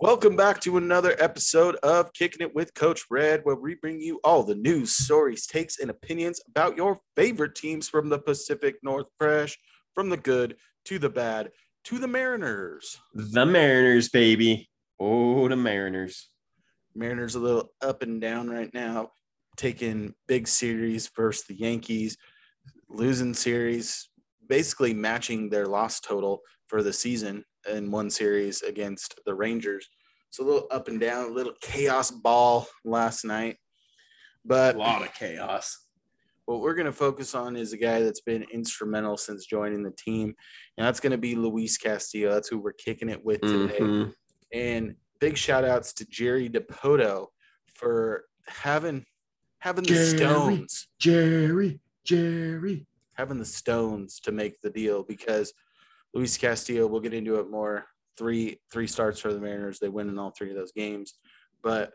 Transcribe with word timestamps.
Welcome 0.00 0.34
back 0.34 0.60
to 0.62 0.78
another 0.78 1.14
episode 1.20 1.76
of 1.76 2.12
Kicking 2.12 2.44
It 2.44 2.54
with 2.56 2.74
Coach 2.74 3.02
Red, 3.08 3.42
where 3.44 3.54
we 3.54 3.76
bring 3.76 4.00
you 4.00 4.18
all 4.24 4.42
the 4.42 4.56
news, 4.56 4.96
stories, 4.96 5.46
takes, 5.46 5.78
and 5.78 5.88
opinions 5.90 6.40
about 6.48 6.76
your 6.76 6.98
favorite 7.14 7.54
teams 7.54 7.88
from 7.88 8.08
the 8.08 8.18
Pacific 8.18 8.76
North 8.82 9.06
Northwest, 9.20 9.58
from 9.94 10.08
the 10.08 10.16
good 10.16 10.56
to 10.86 10.98
the 10.98 11.08
bad 11.08 11.52
to 11.84 12.00
the 12.00 12.08
Mariners. 12.08 12.98
The 13.14 13.46
Mariners, 13.46 14.08
baby. 14.08 14.68
Oh, 14.98 15.48
the 15.48 15.54
Mariners. 15.54 16.28
Mariners 16.96 17.36
a 17.36 17.38
little 17.40 17.70
up 17.80 18.02
and 18.02 18.20
down 18.20 18.50
right 18.50 18.72
now, 18.74 19.12
taking 19.72 20.12
big 20.26 20.48
series 20.48 21.08
versus 21.14 21.44
the 21.46 21.54
Yankees, 21.54 22.16
losing 22.90 23.32
series, 23.32 24.10
basically 24.48 24.92
matching 24.92 25.48
their 25.48 25.66
loss 25.66 26.00
total 26.00 26.40
for 26.66 26.82
the 26.82 26.92
season 26.92 27.44
in 27.72 27.88
one 27.92 28.10
series 28.10 28.62
against 28.62 29.20
the 29.24 29.32
Rangers. 29.32 29.88
So 30.30 30.42
a 30.42 30.46
little 30.46 30.68
up 30.72 30.88
and 30.88 30.98
down, 30.98 31.26
a 31.26 31.32
little 31.32 31.52
chaos 31.60 32.10
ball 32.10 32.66
last 32.84 33.24
night. 33.24 33.56
But 34.44 34.74
A 34.74 34.78
lot 34.78 35.02
of 35.02 35.14
chaos. 35.14 35.78
what 36.46 36.60
we're 36.60 36.74
going 36.74 36.86
to 36.86 36.92
focus 36.92 37.32
on 37.36 37.54
is 37.56 37.72
a 37.72 37.76
guy 37.76 38.02
that's 38.02 38.20
been 38.22 38.42
instrumental 38.52 39.16
since 39.16 39.46
joining 39.46 39.84
the 39.84 39.92
team, 39.92 40.34
and 40.76 40.84
that's 40.84 40.98
going 40.98 41.12
to 41.12 41.18
be 41.18 41.36
Luis 41.36 41.78
Castillo. 41.78 42.32
That's 42.34 42.48
who 42.48 42.58
we're 42.58 42.72
kicking 42.72 43.08
it 43.08 43.24
with 43.24 43.40
today. 43.42 43.78
Mhm. 43.78 44.12
And 44.52 44.96
big 45.20 45.36
shout 45.36 45.64
outs 45.64 45.92
to 45.94 46.04
Jerry 46.06 46.48
Dipoto 46.50 47.28
for 47.74 48.24
having 48.48 49.06
having 49.62 49.84
the 49.84 49.90
Jerry. 49.94 50.16
stones, 50.18 50.88
Jerry, 50.98 51.78
Jerry. 52.04 52.84
having 53.14 53.38
the 53.38 53.44
stones 53.44 54.18
to 54.20 54.32
make 54.32 54.60
the 54.60 54.70
deal 54.70 55.04
because 55.04 55.52
Luis 56.14 56.36
Castillo, 56.36 56.88
we'll 56.88 57.00
get 57.00 57.14
into 57.14 57.36
it 57.36 57.48
more. 57.48 57.86
Three 58.18 58.58
three 58.72 58.86
starts 58.88 59.20
for 59.20 59.32
the 59.32 59.40
Mariners. 59.40 59.78
They 59.78 59.88
win 59.88 60.08
in 60.08 60.18
all 60.18 60.30
three 60.32 60.50
of 60.50 60.56
those 60.56 60.72
games. 60.72 61.14
But 61.62 61.92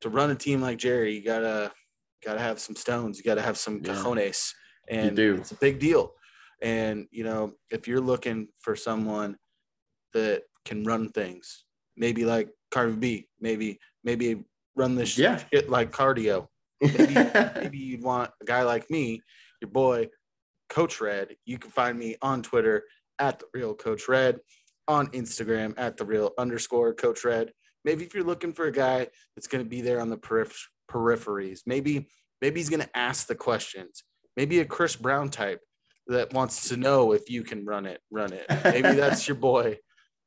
to 0.00 0.08
run 0.10 0.30
a 0.30 0.34
team 0.34 0.60
like 0.60 0.78
Jerry, 0.78 1.14
you 1.14 1.24
gotta 1.24 1.72
gotta 2.24 2.40
have 2.40 2.58
some 2.58 2.74
stones. 2.76 3.16
You 3.18 3.24
gotta 3.24 3.40
have 3.42 3.56
some 3.56 3.80
Yeah. 3.84 3.94
cojones. 3.94 4.52
And 4.88 5.14
do. 5.16 5.36
it's 5.36 5.52
a 5.52 5.56
big 5.56 5.78
deal. 5.78 6.12
And 6.60 7.06
you 7.12 7.22
know, 7.24 7.54
if 7.70 7.86
you're 7.88 8.00
looking 8.00 8.48
for 8.60 8.74
someone 8.76 9.36
that 10.12 10.42
can 10.64 10.82
run 10.84 11.08
things, 11.10 11.64
maybe 11.96 12.24
like 12.24 12.50
Carvey 12.72 12.98
B, 13.00 13.28
maybe 13.40 13.78
maybe 14.04 14.44
run 14.74 14.96
this 14.96 15.16
Yeah. 15.16 15.42
shit 15.52 15.70
like 15.70 15.90
cardio. 15.92 16.48
Maybe, 16.80 17.14
maybe 17.60 17.78
you'd 17.78 18.02
want 18.02 18.30
a 18.40 18.44
guy 18.44 18.62
like 18.62 18.90
me, 18.90 19.22
your 19.60 19.70
boy, 19.70 20.08
Coach 20.68 21.00
Red. 21.00 21.36
You 21.44 21.58
can 21.58 21.70
find 21.70 21.98
me 21.98 22.16
on 22.22 22.42
Twitter 22.42 22.84
at 23.18 23.38
the 23.38 23.46
real 23.54 23.74
Coach 23.74 24.08
Red, 24.08 24.40
on 24.88 25.08
Instagram 25.08 25.74
at 25.76 25.96
the 25.96 26.04
real 26.04 26.32
underscore 26.38 26.94
Coach 26.94 27.24
Red. 27.24 27.52
Maybe 27.84 28.04
if 28.04 28.14
you're 28.14 28.24
looking 28.24 28.52
for 28.52 28.66
a 28.66 28.72
guy 28.72 29.08
that's 29.34 29.46
going 29.46 29.64
to 29.64 29.68
be 29.68 29.80
there 29.80 30.00
on 30.00 30.10
the 30.10 30.18
periph- 30.18 30.68
peripheries, 30.90 31.60
maybe 31.66 32.08
maybe 32.40 32.60
he's 32.60 32.70
going 32.70 32.80
to 32.80 32.96
ask 32.96 33.26
the 33.26 33.34
questions. 33.34 34.04
Maybe 34.36 34.60
a 34.60 34.64
Chris 34.64 34.96
Brown 34.96 35.28
type 35.28 35.60
that 36.06 36.32
wants 36.32 36.68
to 36.68 36.76
know 36.76 37.12
if 37.12 37.30
you 37.30 37.42
can 37.42 37.64
run 37.64 37.86
it, 37.86 38.00
run 38.10 38.32
it. 38.32 38.46
Maybe 38.64 38.92
that's 38.92 39.28
your 39.28 39.36
boy, 39.36 39.78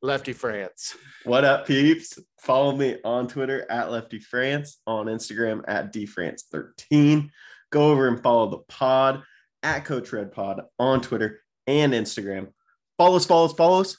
Lefty 0.04 0.34
France. 0.34 0.98
What 1.23 1.46
up, 1.46 1.66
peeps? 1.66 2.20
Follow 2.38 2.76
me 2.76 2.98
on 3.06 3.26
Twitter 3.26 3.66
at 3.72 3.90
Lefty 3.90 4.20
France, 4.20 4.82
on 4.86 5.06
Instagram 5.06 5.64
at 5.66 5.94
DFrance13. 5.94 7.30
Go 7.72 7.90
over 7.90 8.09
and 8.09 8.22
follow 8.22 8.50
the 8.50 8.58
pod 8.68 9.24
at 9.64 9.86
Coach 9.86 10.12
Red 10.12 10.34
Pod 10.34 10.62
on 10.78 11.00
Twitter 11.00 11.40
and 11.68 11.94
Instagram. 11.94 12.50
Follow 12.98 13.16
us, 13.16 13.26
follow 13.26 13.46
us, 13.46 13.54
follow 13.54 13.80
us. 13.80 13.98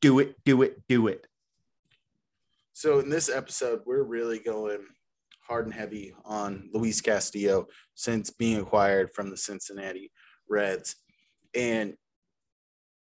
Do 0.00 0.20
it, 0.20 0.36
do 0.44 0.62
it, 0.62 0.80
do 0.88 1.08
it. 1.08 1.26
So 2.72 3.00
in 3.00 3.10
this 3.10 3.28
episode, 3.28 3.80
we're 3.84 4.04
really 4.04 4.38
going 4.38 4.86
hard 5.40 5.64
and 5.64 5.74
heavy 5.74 6.14
on 6.24 6.68
Luis 6.72 7.00
Castillo 7.00 7.66
since 7.96 8.30
being 8.30 8.60
acquired 8.60 9.12
from 9.12 9.28
the 9.28 9.36
Cincinnati 9.36 10.12
Reds. 10.48 10.94
And 11.52 11.94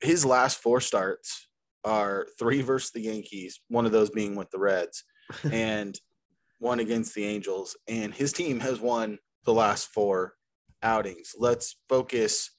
his 0.01 0.25
last 0.25 0.57
four 0.57 0.81
starts 0.81 1.47
are 1.85 2.27
three 2.39 2.61
versus 2.61 2.91
the 2.91 3.01
Yankees, 3.01 3.59
one 3.67 3.85
of 3.85 3.91
those 3.91 4.09
being 4.09 4.35
with 4.35 4.49
the 4.51 4.59
Reds, 4.59 5.03
and 5.51 5.99
one 6.59 6.79
against 6.79 7.13
the 7.13 7.25
Angels. 7.25 7.75
And 7.87 8.13
his 8.13 8.33
team 8.33 8.59
has 8.61 8.79
won 8.79 9.19
the 9.45 9.53
last 9.53 9.87
four 9.87 10.33
outings. 10.81 11.33
Let's 11.37 11.75
focus 11.89 12.51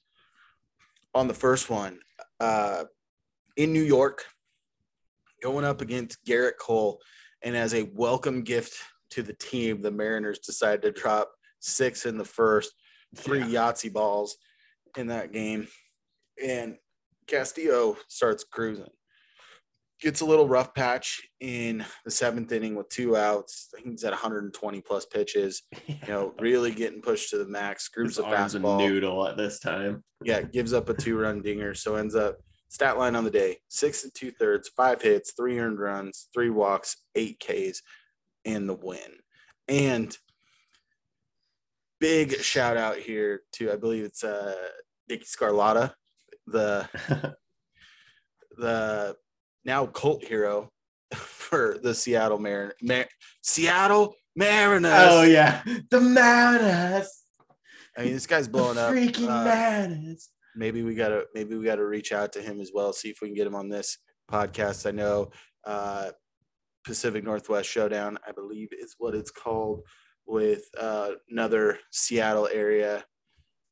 on 1.13 1.27
the 1.27 1.33
first 1.33 1.69
one. 1.69 1.99
Uh, 2.39 2.85
in 3.57 3.71
New 3.71 3.81
York, 3.81 4.25
going 5.41 5.65
up 5.65 5.81
against 5.81 6.23
Gerrit 6.25 6.57
Cole. 6.59 6.99
And 7.43 7.55
as 7.55 7.73
a 7.73 7.89
welcome 7.93 8.41
gift 8.41 8.75
to 9.11 9.21
the 9.21 9.33
team, 9.33 9.81
the 9.81 9.91
Mariners 9.91 10.39
decided 10.39 10.81
to 10.81 10.91
drop 10.91 11.31
six 11.59 12.05
in 12.05 12.17
the 12.17 12.25
first, 12.25 12.73
three 13.15 13.41
Yahtzee 13.41 13.93
balls 13.93 14.37
in 14.97 15.07
that 15.07 15.31
game. 15.31 15.67
And 16.43 16.77
Castillo 17.27 17.97
starts 18.07 18.43
cruising. 18.43 18.89
Gets 20.01 20.21
a 20.21 20.25
little 20.25 20.47
rough 20.47 20.73
patch 20.73 21.21
in 21.39 21.85
the 22.03 22.11
seventh 22.11 22.51
inning 22.51 22.75
with 22.75 22.89
two 22.89 23.15
outs. 23.15 23.69
I 23.73 23.81
think 23.81 23.91
he's 23.91 24.03
at 24.03 24.11
120 24.11 24.81
plus 24.81 25.05
pitches. 25.05 25.63
You 25.87 25.95
know, 26.07 26.33
really 26.39 26.71
getting 26.71 27.01
pushed 27.01 27.29
to 27.29 27.37
the 27.37 27.47
max. 27.47 27.85
Screws 27.85 28.17
the 28.17 28.25
arm's 28.25 28.55
a 28.55 28.59
noodle 28.59 29.25
at 29.27 29.37
this 29.37 29.59
time. 29.59 30.03
yeah, 30.23 30.41
gives 30.41 30.73
up 30.73 30.89
a 30.89 30.93
two 30.93 31.17
run 31.17 31.41
dinger. 31.41 31.73
So 31.73 31.95
ends 31.95 32.15
up 32.15 32.37
stat 32.67 32.97
line 32.97 33.15
on 33.15 33.23
the 33.23 33.31
day 33.31 33.57
six 33.69 34.03
and 34.03 34.13
two 34.13 34.31
thirds, 34.31 34.69
five 34.75 35.01
hits, 35.01 35.33
three 35.33 35.57
earned 35.59 35.79
runs, 35.79 36.27
three 36.33 36.49
walks, 36.49 36.97
eight 37.15 37.39
Ks, 37.39 37.81
and 38.43 38.67
the 38.67 38.75
win. 38.75 38.99
And 39.67 40.15
big 41.99 42.41
shout 42.41 42.77
out 42.77 42.97
here 42.97 43.41
to, 43.53 43.71
I 43.71 43.77
believe 43.77 44.03
it's 44.03 44.23
uh, 44.23 44.55
Nicky 45.09 45.25
Scarlotta, 45.25 45.93
the 46.47 46.87
the 48.57 49.15
now 49.65 49.85
cult 49.87 50.23
hero 50.23 50.69
for 51.13 51.77
the 51.81 51.93
Seattle 51.93 52.39
Marin 52.39 52.71
Mar- 52.81 53.07
Seattle 53.41 54.15
Mariners. 54.35 54.91
oh, 54.95 55.23
yeah. 55.23 55.63
The 55.89 56.01
Mariners. 56.01 57.09
I 57.97 58.03
mean, 58.03 58.13
this 58.13 58.27
guy's 58.27 58.47
blowing 58.47 58.77
up. 58.77 58.91
Freaking 58.91 59.29
Uh, 59.29 59.43
Mariners. 59.45 60.29
maybe 60.55 60.83
we 60.83 60.95
gotta 60.95 61.25
maybe 61.33 61.55
we 61.55 61.65
gotta 61.65 61.85
reach 61.85 62.11
out 62.11 62.33
to 62.33 62.41
him 62.41 62.59
as 62.61 62.71
well 62.73 62.91
see 62.93 63.09
if 63.09 63.17
we 63.21 63.27
can 63.27 63.35
get 63.35 63.47
him 63.47 63.55
on 63.55 63.67
this 63.69 63.97
podcast 64.31 64.85
i 64.87 64.91
know 64.91 65.29
uh 65.65 66.09
pacific 66.85 67.23
northwest 67.23 67.69
showdown 67.69 68.17
i 68.27 68.31
believe 68.31 68.69
is 68.71 68.95
what 68.97 69.13
it's 69.15 69.31
called 69.31 69.81
with 70.25 70.63
uh, 70.79 71.11
another 71.29 71.77
seattle 71.91 72.47
area 72.51 73.03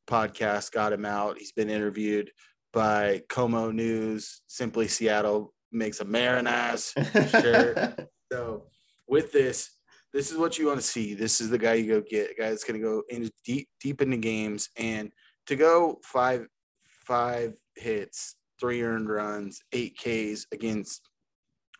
podcast 0.07 0.71
got 0.71 0.91
him 0.93 1.05
out 1.05 1.37
he's 1.39 1.51
been 1.53 1.69
interviewed 1.69 2.29
by 2.73 3.21
KOMO 3.29 3.73
news 3.73 4.41
simply 4.47 4.87
seattle 4.87 5.53
makes 5.73 5.99
a 5.99 6.05
marinaz 6.05 6.91
shirt. 7.41 8.07
so 8.31 8.63
with 9.07 9.31
this, 9.31 9.71
this 10.13 10.31
is 10.31 10.37
what 10.37 10.57
you 10.57 10.67
want 10.67 10.79
to 10.79 10.85
see. 10.85 11.13
This 11.13 11.41
is 11.41 11.49
the 11.49 11.57
guy 11.57 11.73
you 11.73 11.87
go 11.87 12.01
get, 12.01 12.31
a 12.31 12.35
guy 12.35 12.49
that's 12.49 12.63
going 12.63 12.79
to 12.79 12.85
go 12.85 13.03
in 13.09 13.29
deep, 13.43 13.67
deep 13.81 14.01
into 14.01 14.17
games, 14.17 14.69
and 14.77 15.11
to 15.47 15.55
go 15.55 15.99
five, 16.03 16.47
five 16.85 17.57
hits, 17.75 18.35
three 18.59 18.83
earned 18.83 19.09
runs, 19.09 19.61
eight 19.71 19.97
Ks 19.97 20.45
against 20.51 21.09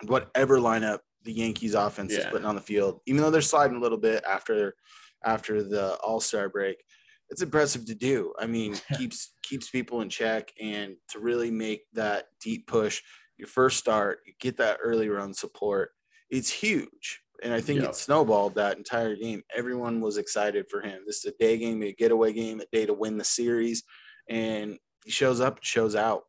whatever 0.06 0.58
lineup 0.58 1.00
the 1.24 1.32
Yankees 1.32 1.74
offense 1.74 2.12
is 2.12 2.26
putting 2.26 2.46
on 2.46 2.56
the 2.56 2.62
field, 2.62 3.00
even 3.06 3.22
though 3.22 3.30
they're 3.30 3.42
sliding 3.42 3.78
a 3.78 3.80
little 3.80 3.98
bit 3.98 4.24
after 4.28 4.76
after 5.24 5.64
the 5.64 5.96
All 5.98 6.20
Star 6.20 6.50
break. 6.50 6.84
It's 7.30 7.42
impressive 7.42 7.86
to 7.86 7.96
do. 7.96 8.34
I 8.38 8.46
mean, 8.46 8.76
keeps 8.98 9.32
keeps 9.42 9.70
people 9.70 10.02
in 10.02 10.10
check, 10.10 10.52
and 10.62 10.96
to 11.10 11.20
really 11.20 11.52
make 11.52 11.84
that 11.94 12.26
deep 12.42 12.68
push, 12.68 13.02
your 13.44 13.50
first 13.50 13.78
start, 13.78 14.20
you 14.26 14.32
get 14.40 14.56
that 14.58 14.80
early 14.82 15.10
run 15.10 15.34
support. 15.34 15.92
It's 16.30 16.50
huge, 16.50 17.22
and 17.44 17.54
I 17.54 17.60
think 17.60 17.82
Yep. 17.82 17.90
it 17.90 17.96
snowballed 17.96 18.56
that 18.56 18.78
entire 18.78 19.18
game. 19.18 19.44
Everyone 19.54 20.00
was 20.00 20.16
excited 20.16 20.70
for 20.70 20.80
him. 20.80 21.04
This 21.06 21.18
is 21.18 21.26
a 21.26 21.38
day 21.38 21.58
game, 21.58 21.84
a 21.84 21.92
getaway 21.92 22.32
game, 22.32 22.62
a 22.62 22.66
day 22.72 22.86
to 22.86 22.94
win 22.94 23.18
the 23.18 23.26
series, 23.26 23.84
and 24.30 24.80
he 25.04 25.12
shows 25.12 25.42
up, 25.42 25.60
shows 25.62 25.94
out. 25.94 26.24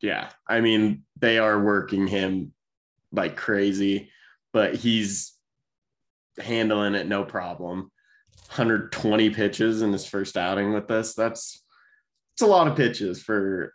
Yeah, 0.00 0.30
I 0.48 0.60
mean, 0.62 1.04
they 1.20 1.38
are 1.38 1.62
working 1.62 2.06
him 2.06 2.54
like 3.12 3.36
crazy, 3.36 4.10
but 4.54 4.74
he's 4.74 5.34
handling 6.38 6.94
it 6.94 7.06
no 7.06 7.24
problem. 7.24 7.90
120 8.48 9.28
pitches 9.30 9.82
in 9.82 9.92
his 9.92 10.06
first 10.06 10.38
outing 10.38 10.72
with 10.72 10.90
us. 10.90 11.12
That's 11.14 11.62
it's 12.32 12.42
a 12.42 12.46
lot 12.46 12.68
of 12.68 12.76
pitches 12.76 13.20
for 13.22 13.74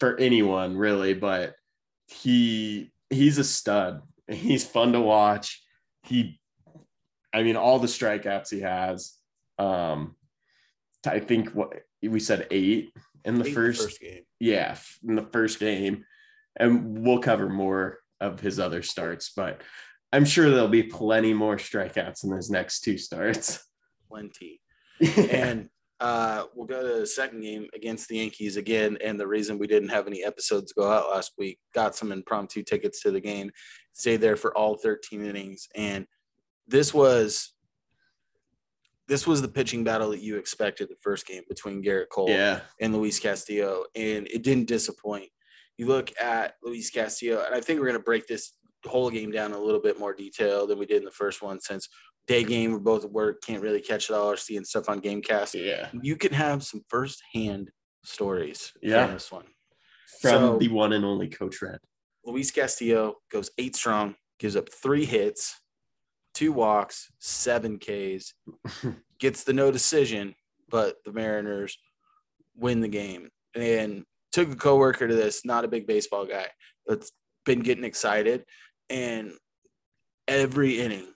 for 0.00 0.18
anyone 0.18 0.76
really, 0.76 1.14
but 1.14 1.54
he 2.08 2.92
he's 3.10 3.38
a 3.38 3.44
stud. 3.44 4.02
He's 4.28 4.64
fun 4.64 4.92
to 4.92 5.00
watch. 5.00 5.62
He 6.02 6.40
I 7.32 7.42
mean 7.42 7.56
all 7.56 7.78
the 7.78 7.86
strikeouts 7.88 8.50
he 8.50 8.60
has, 8.60 9.14
Um, 9.58 10.16
I 11.06 11.18
think 11.20 11.50
what 11.50 11.72
we 12.02 12.20
said 12.20 12.46
eight 12.50 12.92
in 13.24 13.38
the, 13.38 13.46
Eight 13.46 13.54
first, 13.54 13.82
first 13.82 14.00
game. 14.00 14.22
yeah, 14.40 14.76
in 15.06 15.16
the 15.16 15.26
first 15.32 15.58
game, 15.58 16.04
and 16.58 17.04
we'll 17.04 17.18
cover 17.20 17.48
more 17.48 17.98
of 18.20 18.40
his 18.40 18.58
other 18.58 18.82
starts, 18.82 19.32
but 19.34 19.60
I'm 20.12 20.24
sure 20.24 20.48
there'll 20.50 20.68
be 20.68 20.84
plenty 20.84 21.34
more 21.34 21.56
strikeouts 21.56 22.24
in 22.24 22.30
his 22.30 22.50
next 22.50 22.80
two 22.80 22.96
starts. 22.98 23.62
Plenty. 24.08 24.60
and 25.16 25.68
uh, 26.00 26.44
we'll 26.54 26.66
go 26.66 26.82
to 26.82 27.00
the 27.00 27.06
second 27.06 27.40
game 27.40 27.66
against 27.74 28.08
the 28.08 28.18
Yankees 28.18 28.56
again. 28.56 28.98
And 29.02 29.18
the 29.18 29.26
reason 29.26 29.58
we 29.58 29.66
didn't 29.66 29.88
have 29.88 30.06
any 30.06 30.24
episodes 30.24 30.72
go 30.72 30.90
out 30.90 31.10
last 31.10 31.32
week, 31.38 31.58
got 31.74 31.96
some 31.96 32.12
impromptu 32.12 32.62
tickets 32.62 33.00
to 33.02 33.10
the 33.10 33.20
game, 33.20 33.50
stayed 33.92 34.20
there 34.20 34.36
for 34.36 34.56
all 34.56 34.76
13 34.76 35.24
innings. 35.24 35.68
And 35.74 36.06
this 36.66 36.92
was 36.92 37.54
this 39.08 39.26
was 39.26 39.40
the 39.40 39.48
pitching 39.48 39.84
battle 39.84 40.10
that 40.10 40.20
you 40.20 40.36
expected 40.36 40.88
the 40.88 40.96
first 41.00 41.26
game 41.26 41.42
between 41.48 41.82
Gerrit 41.82 42.08
Cole 42.10 42.28
yeah, 42.28 42.60
and 42.80 42.94
Luis 42.94 43.20
Castillo, 43.20 43.84
and 43.94 44.26
it 44.26 44.42
didn't 44.42 44.66
disappoint. 44.66 45.28
You 45.78 45.86
look 45.86 46.10
at 46.20 46.54
Luis 46.62 46.90
Castillo, 46.90 47.44
and 47.44 47.54
I 47.54 47.60
think 47.60 47.78
we're 47.78 47.86
going 47.86 47.98
to 47.98 48.04
break 48.04 48.26
this 48.26 48.54
whole 48.84 49.10
game 49.10 49.30
down 49.30 49.52
in 49.52 49.56
a 49.56 49.62
little 49.62 49.80
bit 49.80 49.98
more 49.98 50.12
detail 50.12 50.66
than 50.66 50.78
we 50.78 50.86
did 50.86 50.98
in 50.98 51.04
the 51.04 51.10
first 51.12 51.40
one, 51.40 51.60
since 51.60 51.88
day 52.26 52.42
game 52.44 52.72
we're 52.72 52.78
both 52.78 53.04
at 53.04 53.10
work, 53.12 53.40
can't 53.42 53.62
really 53.62 53.80
catch 53.80 54.10
it 54.10 54.14
all 54.14 54.30
or 54.30 54.36
seeing 54.36 54.64
stuff 54.64 54.88
on 54.88 55.00
Gamecast. 55.00 55.54
yeah, 55.64 55.88
You 56.02 56.16
can 56.16 56.32
have 56.32 56.64
some 56.64 56.82
firsthand 56.88 57.70
stories 58.04 58.72
Yeah. 58.82 59.06
from 59.06 59.14
this 59.14 59.30
one. 59.32 59.46
from 60.20 60.30
So- 60.30 60.58
the 60.58 60.68
one 60.68 60.92
and 60.92 61.04
only 61.04 61.28
Coach 61.28 61.60
Red. 61.62 61.78
Luis 62.24 62.50
Castillo 62.50 63.16
goes 63.30 63.50
eight 63.58 63.76
strong, 63.76 64.16
gives 64.38 64.56
up 64.56 64.68
three 64.72 65.04
hits, 65.04 65.60
two 66.34 66.52
walks, 66.52 67.10
seven 67.18 67.78
Ks, 67.78 68.34
gets 69.18 69.44
the 69.44 69.52
no 69.52 69.70
decision, 69.70 70.34
but 70.68 70.96
the 71.04 71.12
Mariners 71.12 71.78
win 72.56 72.80
the 72.80 72.88
game. 72.88 73.30
And 73.54 74.04
took 74.32 74.50
a 74.50 74.56
coworker 74.56 75.06
to 75.06 75.14
this, 75.14 75.44
not 75.44 75.64
a 75.64 75.68
big 75.68 75.86
baseball 75.86 76.26
guy, 76.26 76.48
that's 76.86 77.12
been 77.44 77.60
getting 77.60 77.84
excited. 77.84 78.44
And 78.90 79.32
every 80.28 80.78
inning, 80.80 81.12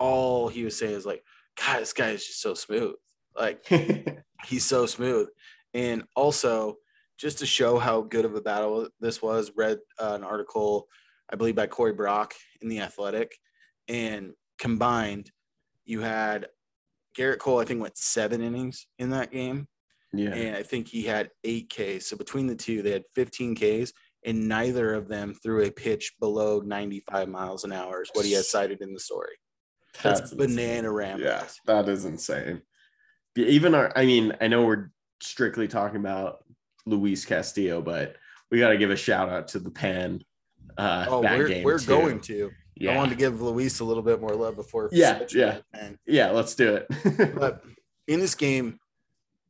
all 0.00 0.48
he 0.48 0.64
was 0.64 0.76
saying 0.76 0.94
is 0.94 1.06
like, 1.06 1.22
God, 1.64 1.80
this 1.80 1.92
guy 1.92 2.10
is 2.10 2.26
just 2.26 2.40
so 2.40 2.54
smooth. 2.54 2.94
Like 3.38 3.64
he's 4.46 4.64
so 4.64 4.86
smooth. 4.86 5.28
And 5.74 6.04
also, 6.16 6.78
just 7.18 7.38
to 7.38 7.46
show 7.46 7.78
how 7.78 8.00
good 8.00 8.24
of 8.24 8.34
a 8.34 8.40
battle 8.40 8.88
this 8.98 9.20
was, 9.20 9.52
read 9.54 9.78
uh, 10.00 10.14
an 10.14 10.24
article, 10.24 10.88
I 11.30 11.36
believe, 11.36 11.54
by 11.54 11.66
Corey 11.66 11.92
Brock 11.92 12.32
in 12.62 12.68
The 12.68 12.80
Athletic. 12.80 13.36
And 13.88 14.32
combined, 14.58 15.30
you 15.84 16.00
had 16.00 16.48
Gerrit 17.16 17.38
Cole, 17.38 17.60
I 17.60 17.66
think, 17.66 17.82
went 17.82 17.98
seven 17.98 18.40
innings 18.40 18.86
in 18.98 19.10
that 19.10 19.30
game. 19.30 19.68
yeah, 20.14 20.30
And 20.30 20.56
I 20.56 20.62
think 20.62 20.88
he 20.88 21.02
had 21.02 21.30
eight 21.44 21.70
Ks. 21.70 22.06
So 22.06 22.16
between 22.16 22.46
the 22.46 22.56
two, 22.56 22.80
they 22.80 22.92
had 22.92 23.04
15 23.14 23.54
Ks. 23.54 23.92
And 24.24 24.48
neither 24.48 24.94
of 24.94 25.08
them 25.08 25.34
threw 25.34 25.62
a 25.62 25.70
pitch 25.70 26.14
below 26.20 26.60
95 26.60 27.28
miles 27.28 27.64
an 27.64 27.72
hour, 27.72 28.02
is 28.02 28.10
what 28.14 28.24
he 28.24 28.32
has 28.32 28.50
cited 28.50 28.80
in 28.80 28.92
the 28.92 29.00
story. 29.00 29.36
That's, 30.02 30.32
insane. 30.32 30.38
banana 30.38 30.90
ram. 30.90 31.20
Yeah, 31.20 31.44
that 31.66 31.88
is 31.88 32.04
insane. 32.04 32.62
Even 33.36 33.74
our, 33.74 33.92
I 33.96 34.06
mean, 34.06 34.36
I 34.40 34.48
know 34.48 34.64
we're 34.64 34.90
strictly 35.22 35.68
talking 35.68 36.00
about 36.00 36.44
Luis 36.86 37.24
Castillo, 37.24 37.80
but 37.80 38.16
we 38.50 38.58
got 38.58 38.70
to 38.70 38.78
give 38.78 38.90
a 38.90 38.96
shout 38.96 39.28
out 39.28 39.48
to 39.48 39.58
the 39.58 39.70
pen. 39.70 40.22
Uh, 40.76 41.06
Oh, 41.08 41.20
we're, 41.20 41.48
game 41.48 41.64
we're 41.64 41.78
going 41.80 42.20
to. 42.20 42.50
Yeah, 42.76 42.92
I 42.92 42.96
wanted 42.96 43.10
to 43.10 43.16
give 43.16 43.42
Luis 43.42 43.80
a 43.80 43.84
little 43.84 44.02
bit 44.02 44.20
more 44.20 44.34
love 44.34 44.56
before. 44.56 44.88
Yeah, 44.90 45.20
yeah. 45.34 45.58
to 45.74 45.98
yeah. 46.06 46.30
Let's 46.30 46.54
do 46.54 46.76
it. 46.76 47.34
But 47.38 47.62
in 48.08 48.20
this 48.20 48.34
game, 48.34 48.78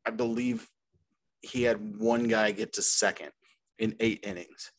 I 0.04 0.10
believe 0.10 0.68
he 1.40 1.62
had 1.62 1.98
one 1.98 2.24
guy 2.24 2.50
get 2.50 2.74
to 2.74 2.82
second 2.82 3.30
in 3.78 3.94
eight 4.00 4.20
innings. 4.24 4.72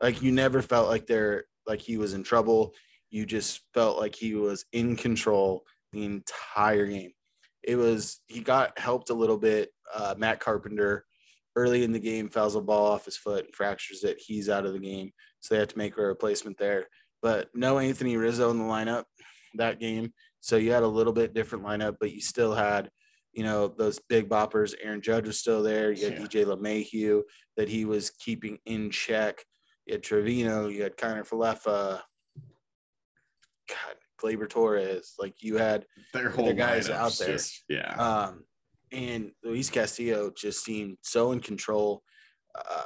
Like 0.00 0.22
you 0.22 0.30
never 0.30 0.62
felt 0.62 0.88
like 0.88 1.06
they're 1.06 1.44
like 1.66 1.80
he 1.80 1.96
was 1.98 2.14
in 2.14 2.22
trouble. 2.22 2.74
You 3.16 3.24
just 3.24 3.62
felt 3.72 3.98
like 3.98 4.14
he 4.14 4.34
was 4.34 4.66
in 4.74 4.94
control 4.94 5.64
the 5.92 6.04
entire 6.04 6.86
game. 6.86 7.12
It 7.62 7.76
was 7.76 8.20
he 8.26 8.40
got 8.40 8.78
helped 8.78 9.08
a 9.08 9.14
little 9.14 9.38
bit. 9.38 9.70
Uh, 9.94 10.14
Matt 10.18 10.38
Carpenter 10.38 11.06
early 11.56 11.82
in 11.82 11.92
the 11.92 11.98
game 11.98 12.28
fouls 12.28 12.56
a 12.56 12.60
ball 12.60 12.92
off 12.92 13.06
his 13.06 13.16
foot 13.16 13.46
and 13.46 13.54
fractures 13.54 14.04
it. 14.04 14.18
He's 14.20 14.50
out 14.50 14.66
of 14.66 14.74
the 14.74 14.78
game, 14.78 15.12
so 15.40 15.54
they 15.54 15.60
have 15.60 15.68
to 15.68 15.78
make 15.78 15.96
a 15.96 16.02
replacement 16.02 16.58
there. 16.58 16.88
But 17.22 17.48
no 17.54 17.78
Anthony 17.78 18.18
Rizzo 18.18 18.50
in 18.50 18.58
the 18.58 18.64
lineup 18.64 19.04
that 19.54 19.80
game, 19.80 20.12
so 20.40 20.56
you 20.56 20.72
had 20.72 20.82
a 20.82 20.88
little 20.88 21.14
bit 21.14 21.32
different 21.32 21.64
lineup, 21.64 21.96
but 21.98 22.12
you 22.12 22.20
still 22.20 22.54
had 22.54 22.90
you 23.32 23.44
know, 23.44 23.68
those 23.68 24.00
big 24.08 24.30
boppers. 24.30 24.74
Aaron 24.82 25.02
Judge 25.02 25.26
was 25.26 25.38
still 25.38 25.62
there. 25.62 25.92
You 25.92 26.06
had 26.06 26.14
Yeah. 26.14 26.26
DJ 26.26 26.44
LeMahieu 26.46 27.22
that 27.58 27.68
he 27.68 27.84
was 27.84 28.08
keeping 28.10 28.58
in 28.64 28.90
check. 28.90 29.44
You 29.84 29.92
had 29.94 30.02
Trevino. 30.02 30.68
You 30.68 30.82
had 30.84 30.96
Kiner-Falefa. 30.96 32.00
God, 33.68 33.96
Gleyber 34.20 34.48
Torres. 34.48 35.14
Like 35.18 35.42
you 35.42 35.56
had, 35.56 35.86
Their 36.12 36.30
whole 36.30 36.52
guys 36.52 36.88
out 36.90 37.12
there. 37.12 37.28
just- 37.32 37.64
yeah, 37.68 37.94
um, 37.94 38.44
and 38.92 39.32
Luis 39.42 39.68
Castillo 39.70 40.30
just 40.36 40.64
seemed 40.64 40.98
so 41.02 41.32
in 41.32 41.40
control 41.40 42.02
uh, 42.54 42.84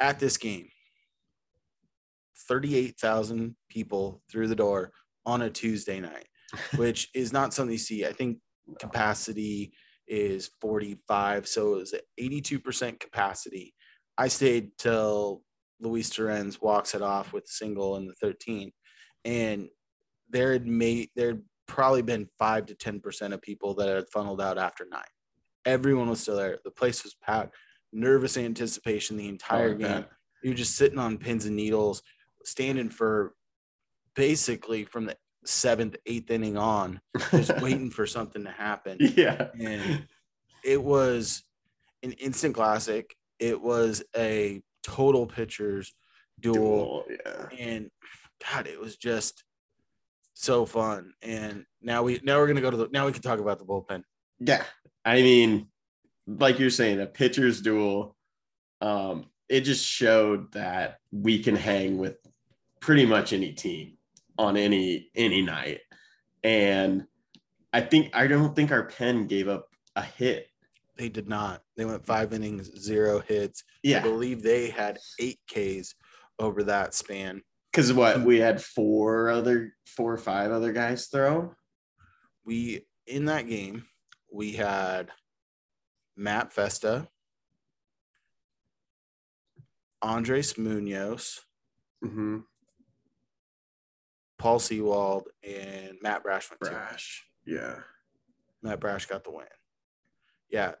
at 0.00 0.18
this 0.18 0.36
game. 0.36 0.68
38,000 2.48 3.56
people 3.68 4.22
through 4.30 4.48
the 4.48 4.54
door 4.54 4.92
on 5.24 5.42
a 5.42 5.50
Tuesday 5.50 6.00
night, 6.00 6.26
which 6.76 7.08
is 7.14 7.32
not 7.32 7.52
something 7.52 7.72
you 7.72 7.78
see. 7.78 8.06
I 8.06 8.12
think 8.12 8.38
capacity 8.78 9.72
is 10.06 10.50
45. 10.60 11.48
So 11.48 11.74
it 11.74 11.78
was 11.78 11.94
82% 12.20 13.00
capacity. 13.00 13.74
I 14.18 14.28
stayed 14.28 14.70
till 14.78 15.42
Luis 15.80 16.08
Torrens 16.10 16.60
walks 16.60 16.94
it 16.94 17.02
off 17.02 17.32
with 17.32 17.44
a 17.44 17.48
single 17.52 17.96
in 17.96 18.06
the 18.06 18.14
13. 18.14 18.72
And 19.26 19.68
there 20.30 20.52
had 20.52 20.66
made 20.66 21.10
there'd 21.16 21.42
probably 21.66 22.02
been 22.02 22.28
five 22.38 22.66
to 22.66 22.74
10% 22.74 23.32
of 23.34 23.42
people 23.42 23.74
that 23.74 23.88
had 23.88 24.08
funneled 24.08 24.40
out 24.40 24.56
after 24.56 24.86
nine. 24.90 25.02
Everyone 25.64 26.08
was 26.08 26.20
still 26.20 26.36
there. 26.36 26.58
The 26.64 26.70
place 26.70 27.02
was 27.02 27.14
packed, 27.14 27.54
nervous 27.92 28.36
anticipation 28.36 29.16
the 29.16 29.28
entire 29.28 29.70
Oh, 29.72 29.74
game. 29.74 30.04
You're 30.44 30.54
just 30.54 30.76
sitting 30.76 30.98
on 30.98 31.18
pins 31.18 31.44
and 31.44 31.56
needles, 31.56 32.02
standing 32.44 32.88
for 32.88 33.34
basically 34.14 34.84
from 34.84 35.06
the 35.06 35.16
seventh, 35.44 35.96
eighth 36.06 36.30
inning 36.30 36.56
on, 36.56 37.00
just 37.32 37.56
waiting 37.60 37.90
for 37.90 38.06
something 38.06 38.44
to 38.44 38.50
happen. 38.50 38.98
yeah, 39.00 39.48
And 39.60 40.06
it 40.64 40.80
was 40.82 41.42
an 42.04 42.12
instant 42.12 42.54
classic. 42.54 43.16
It 43.40 43.60
was 43.60 44.02
a 44.16 44.62
total 44.84 45.26
pitchers 45.26 45.92
duel. 46.40 46.54
Duel, 46.54 47.04
yeah. 47.08 47.46
And 47.58 47.90
God, 48.52 48.66
it 48.66 48.80
was 48.80 48.96
just 48.96 49.44
so 50.34 50.66
fun. 50.66 51.12
And 51.22 51.64
now 51.80 52.02
we 52.02 52.20
now 52.22 52.38
we're 52.38 52.46
gonna 52.46 52.60
go 52.60 52.70
to 52.70 52.76
the 52.76 52.88
now 52.92 53.06
we 53.06 53.12
can 53.12 53.22
talk 53.22 53.38
about 53.38 53.58
the 53.58 53.64
bullpen. 53.64 54.02
Yeah. 54.38 54.64
I 55.04 55.22
mean, 55.22 55.68
like 56.26 56.58
you're 56.58 56.70
saying, 56.70 57.00
a 57.00 57.06
pitcher's 57.06 57.60
duel, 57.60 58.16
um, 58.80 59.26
it 59.48 59.62
just 59.62 59.86
showed 59.86 60.52
that 60.52 60.98
we 61.12 61.42
can 61.42 61.56
hang 61.56 61.98
with 61.98 62.16
pretty 62.80 63.06
much 63.06 63.32
any 63.32 63.52
team 63.52 63.96
on 64.38 64.56
any 64.56 65.10
any 65.14 65.42
night. 65.42 65.80
And 66.42 67.06
I 67.72 67.80
think 67.80 68.14
I 68.14 68.26
don't 68.26 68.54
think 68.54 68.70
our 68.72 68.84
pen 68.84 69.26
gave 69.26 69.48
up 69.48 69.68
a 69.94 70.02
hit. 70.02 70.48
They 70.96 71.08
did 71.08 71.28
not. 71.28 71.62
They 71.76 71.84
went 71.84 72.06
five 72.06 72.32
innings, 72.32 72.70
zero 72.78 73.20
hits. 73.20 73.64
Yeah, 73.82 73.98
I 73.98 74.02
believe 74.02 74.42
they 74.42 74.70
had 74.70 74.98
eight 75.18 75.40
Ks 75.48 75.94
over 76.38 76.64
that 76.64 76.94
span. 76.94 77.42
Because 77.76 77.92
what 77.92 78.22
we 78.22 78.38
had 78.38 78.62
four 78.62 79.28
other 79.28 79.74
four 79.86 80.10
or 80.10 80.16
five 80.16 80.50
other 80.50 80.72
guys 80.72 81.08
throw. 81.08 81.52
We 82.42 82.86
in 83.06 83.26
that 83.26 83.50
game, 83.50 83.84
we 84.32 84.52
had 84.52 85.10
Matt 86.16 86.54
Festa, 86.54 87.08
Andres 90.00 90.56
Munoz, 90.56 91.42
Mm-hmm. 92.02 92.38
Paul 94.38 94.58
Sewald, 94.58 95.28
and 95.46 95.98
Matt 96.00 96.22
Brash 96.22 96.48
went 96.48 96.60
two. 96.62 96.70
Brash. 96.70 97.26
Yeah. 97.44 97.74
Matt 98.62 98.80
Brash 98.80 99.04
got 99.04 99.22
the 99.22 99.32
win. 99.32 99.44
Yeah, 100.48 100.72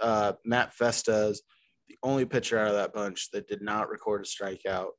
uh, 0.00 0.32
Matt 0.46 0.72
Festa's 0.72 1.42
the 1.88 1.98
only 2.02 2.24
pitcher 2.24 2.58
out 2.58 2.68
of 2.68 2.74
that 2.74 2.94
bunch 2.94 3.30
that 3.32 3.48
did 3.48 3.60
not 3.60 3.90
record 3.90 4.22
a 4.22 4.24
strikeout. 4.24 4.92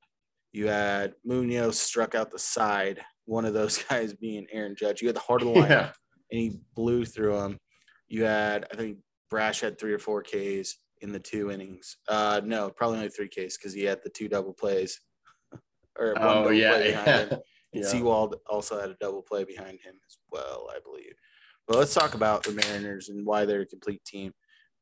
You 0.53 0.67
had 0.67 1.15
Munoz 1.25 1.79
struck 1.79 2.15
out 2.15 2.31
the 2.31 2.39
side, 2.39 3.01
one 3.25 3.43
of 3.45 3.53
those 3.53 3.77
guys 3.89 4.13
being 4.13 4.45
Aaron 4.51 4.75
Judge. 4.77 5.01
You 5.01 5.07
had 5.09 5.15
the 5.15 5.19
heart 5.21 5.41
of 5.41 5.47
the 5.49 5.53
lineup, 5.55 5.69
Yeah. 5.69 5.91
and 6.31 6.39
he 6.39 6.59
blew 6.75 7.03
through 7.05 7.37
him. 7.39 7.57
You 8.07 8.23
had, 8.25 8.65
I 8.71 8.75
think, 8.77 8.99
Brash 9.29 9.61
had 9.61 9.79
three 9.79 9.93
or 9.93 9.99
four 9.99 10.21
Ks 10.21 10.75
in 11.01 11.11
the 11.11 11.19
two 11.19 11.49
innings. 11.51 11.97
Uh, 12.07 12.39
no, 12.45 12.69
probably 12.69 12.97
only 12.97 13.09
three 13.09 13.27
Ks 13.27 13.57
because 13.57 13.73
he 13.73 13.83
had 13.83 13.99
the 14.03 14.09
two 14.11 14.29
double 14.29 14.53
plays. 14.53 15.01
or 15.99 16.13
one 16.13 16.17
Oh 16.21 16.33
double 16.43 16.53
yeah. 16.53 16.71
play 16.71 16.87
behind 16.91 17.07
Yeah. 17.07 17.25
him. 17.25 17.39
And 17.75 17.81
yeah. 17.83 17.89
Sewald 17.89 18.35
also 18.47 18.79
had 18.79 18.91
a 18.91 18.95
double 19.01 19.23
play 19.23 19.45
behind 19.45 19.79
him 19.83 19.95
as 20.07 20.19
well, 20.31 20.69
I 20.71 20.77
believe. 20.85 21.15
But 21.67 21.77
let's 21.77 21.91
talk 21.95 22.13
about 22.13 22.43
the 22.43 22.51
Mariners 22.51 23.09
and 23.09 23.25
why 23.25 23.45
they're 23.45 23.61
a 23.61 23.65
complete 23.65 24.05
team. 24.05 24.31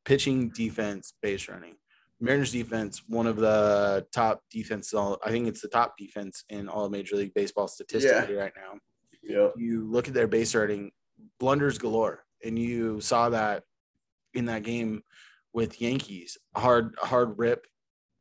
Pitching, 0.04 0.50
defense, 0.50 1.14
base 1.22 1.48
running. 1.48 1.76
Mariners 2.22 2.52
defense, 2.52 3.02
one 3.08 3.26
of 3.26 3.36
the 3.36 4.06
top 4.12 4.42
defenses. 4.50 4.94
I 4.94 5.30
think 5.30 5.48
it's 5.48 5.60
the 5.60 5.68
top 5.68 5.96
defense 5.98 6.44
in 6.48 6.68
all 6.68 6.88
Major 6.88 7.16
League 7.16 7.34
Baseball 7.34 7.66
statistically 7.66 8.36
right 8.36 8.52
now. 8.56 8.78
Yeah. 9.22 9.48
You 9.56 9.90
look 9.90 10.06
at 10.06 10.14
their 10.14 10.28
base 10.28 10.54
running, 10.54 10.92
blunders 11.40 11.78
galore, 11.78 12.24
and 12.44 12.56
you 12.56 13.00
saw 13.00 13.28
that 13.30 13.64
in 14.34 14.44
that 14.46 14.62
game 14.62 15.02
with 15.52 15.80
Yankees. 15.82 16.38
Hard, 16.54 16.94
hard 16.98 17.38
rip, 17.38 17.66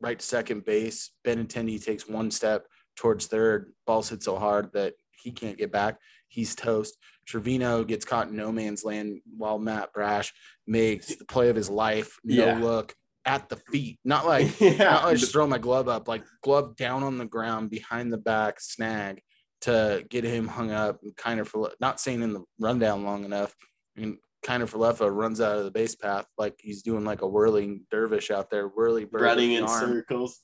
right 0.02 0.18
to 0.18 0.26
second 0.26 0.66
base. 0.66 1.12
Ben 1.24 1.46
Benintendi 1.46 1.84
takes 1.84 2.08
one 2.08 2.32
step 2.32 2.66
towards 2.96 3.28
third. 3.28 3.72
Ball's 3.86 4.10
hit 4.10 4.24
so 4.24 4.38
hard 4.38 4.74
that 4.74 4.96
he 5.12 5.32
can't 5.32 5.58
get 5.60 5.72
back. 5.72 5.98
He's 6.28 6.56
toast. 6.56 6.98
Trevino 7.28 7.84
gets 7.84 8.04
caught 8.04 8.30
in 8.30 8.36
no 8.36 8.52
man's 8.52 8.84
land 8.84 9.22
while 9.38 9.60
Matt 9.60 9.94
Brash 9.94 10.34
makes 10.66 11.16
the 11.16 11.26
play 11.26 11.50
of 11.50 11.56
his 11.56 11.70
life. 11.70 12.18
No 12.24 12.46
Yeah. 12.48 12.60
look 12.60 12.96
at 13.26 13.50
the 13.50 13.56
feet, 13.56 14.00
not 14.04 14.26
like 14.26 14.48
yeah. 14.60 14.78
not 14.78 15.06
like 15.06 15.18
just 15.18 15.32
throw 15.32 15.48
my 15.48 15.58
glove 15.58 15.88
up, 15.88 16.08
like 16.08 16.24
glove 16.44 16.76
down 16.76 17.04
on 17.04 17.18
the 17.18 17.26
ground 17.26 17.70
behind 17.70 18.12
the 18.12 18.18
back 18.18 18.60
snag 18.60 19.22
to 19.62 20.04
get 20.10 20.24
him 20.24 20.48
hung 20.48 20.72
up 20.72 21.00
and 21.04 21.16
kind 21.16 21.40
of 21.40 21.48
for 21.48 21.72
not 21.80 22.00
saying 22.00 22.22
in 22.22 22.34
the 22.34 22.44
rundown 22.60 23.04
long 23.04 23.24
enough. 23.24 23.56
And 23.96 24.18
kind 24.44 24.64
of 24.64 24.72
for 24.72 24.80
left 24.80 25.02
runs 25.02 25.40
out 25.40 25.60
of 25.60 25.66
the 25.66 25.72
base 25.72 25.96
path 25.96 26.26
like 26.36 26.56
he's 26.60 26.82
doing 26.82 27.06
like 27.06 27.22
a 27.22 27.28
whirling 27.28 27.86
dervish 27.92 28.32
out 28.32 28.50
there, 28.50 28.68
whirly 28.68 29.06
running 29.12 29.52
in 29.52 29.64
arm. 29.64 29.92
circles. 29.92 30.42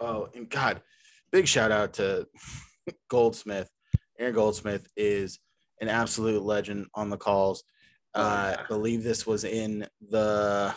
Oh, 0.00 0.28
and 0.34 0.48
God, 0.48 0.80
big 1.30 1.46
shout 1.46 1.70
out 1.70 1.94
to 1.94 2.26
Goldsmith. 3.08 3.70
Aaron 4.18 4.34
Goldsmith 4.34 4.86
is 4.96 5.38
an 5.80 5.88
absolute 5.88 6.42
legend 6.42 6.86
on 6.94 7.10
the 7.10 7.16
calls. 7.16 7.62
Uh. 8.14 8.56
I 8.58 8.64
believe 8.68 9.02
this 9.02 9.26
was 9.26 9.44
in 9.44 9.86
the 10.00 10.74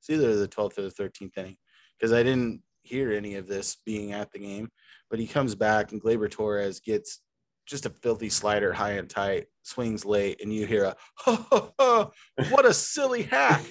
it's 0.00 0.10
either 0.10 0.36
the 0.36 0.48
12th 0.48 0.78
or 0.78 0.82
the 0.82 0.90
13th 0.90 1.36
inning 1.36 1.56
because 1.98 2.12
I 2.12 2.22
didn't 2.22 2.62
hear 2.82 3.12
any 3.12 3.34
of 3.34 3.46
this 3.46 3.76
being 3.84 4.12
at 4.12 4.32
the 4.32 4.38
game. 4.38 4.70
But 5.10 5.18
he 5.18 5.26
comes 5.26 5.54
back 5.54 5.92
and 5.92 6.02
Gleyber 6.02 6.30
Torres 6.30 6.80
gets 6.80 7.20
just 7.66 7.86
a 7.86 7.90
filthy 7.90 8.30
slider 8.30 8.72
high 8.72 8.92
and 8.92 9.08
tight, 9.08 9.46
swings 9.62 10.04
late, 10.04 10.40
and 10.42 10.52
you 10.52 10.66
hear 10.66 10.84
a 10.84 10.96
ha, 11.16 11.46
ha, 11.50 11.70
ha, 11.78 12.10
what 12.50 12.64
a 12.64 12.72
silly 12.72 13.22
hack. 13.24 13.62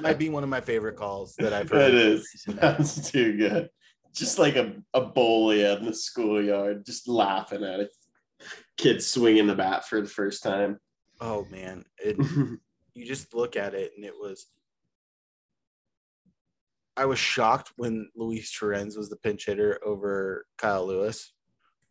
Might 0.00 0.18
be 0.18 0.30
one 0.30 0.42
of 0.42 0.48
my 0.48 0.62
favorite 0.62 0.96
calls 0.96 1.34
that 1.38 1.52
I've 1.52 1.68
heard. 1.68 1.92
It 1.92 1.94
is. 1.94 2.44
That's 2.46 3.10
too 3.10 3.36
good. 3.36 3.68
Just 4.14 4.38
like 4.38 4.56
a, 4.56 4.72
a 4.94 5.02
bully 5.02 5.62
in 5.62 5.84
the 5.84 5.94
schoolyard, 5.94 6.86
just 6.86 7.06
laughing 7.06 7.62
at 7.62 7.80
it. 7.80 7.90
Kid 8.78 9.02
swinging 9.02 9.46
the 9.46 9.54
bat 9.54 9.86
for 9.86 10.00
the 10.00 10.08
first 10.08 10.42
time. 10.42 10.78
Oh 11.20 11.46
man, 11.50 11.84
it, 11.98 12.16
you 12.94 13.06
just 13.06 13.34
look 13.34 13.56
at 13.56 13.74
it 13.74 13.92
and 13.96 14.04
it 14.04 14.14
was 14.18 14.46
I 16.96 17.04
was 17.04 17.18
shocked 17.18 17.72
when 17.76 18.10
Luis 18.16 18.52
Torrens 18.52 18.96
was 18.96 19.08
the 19.08 19.16
pinch 19.16 19.46
hitter 19.46 19.78
over 19.84 20.46
Kyle 20.56 20.84
Lewis. 20.86 21.32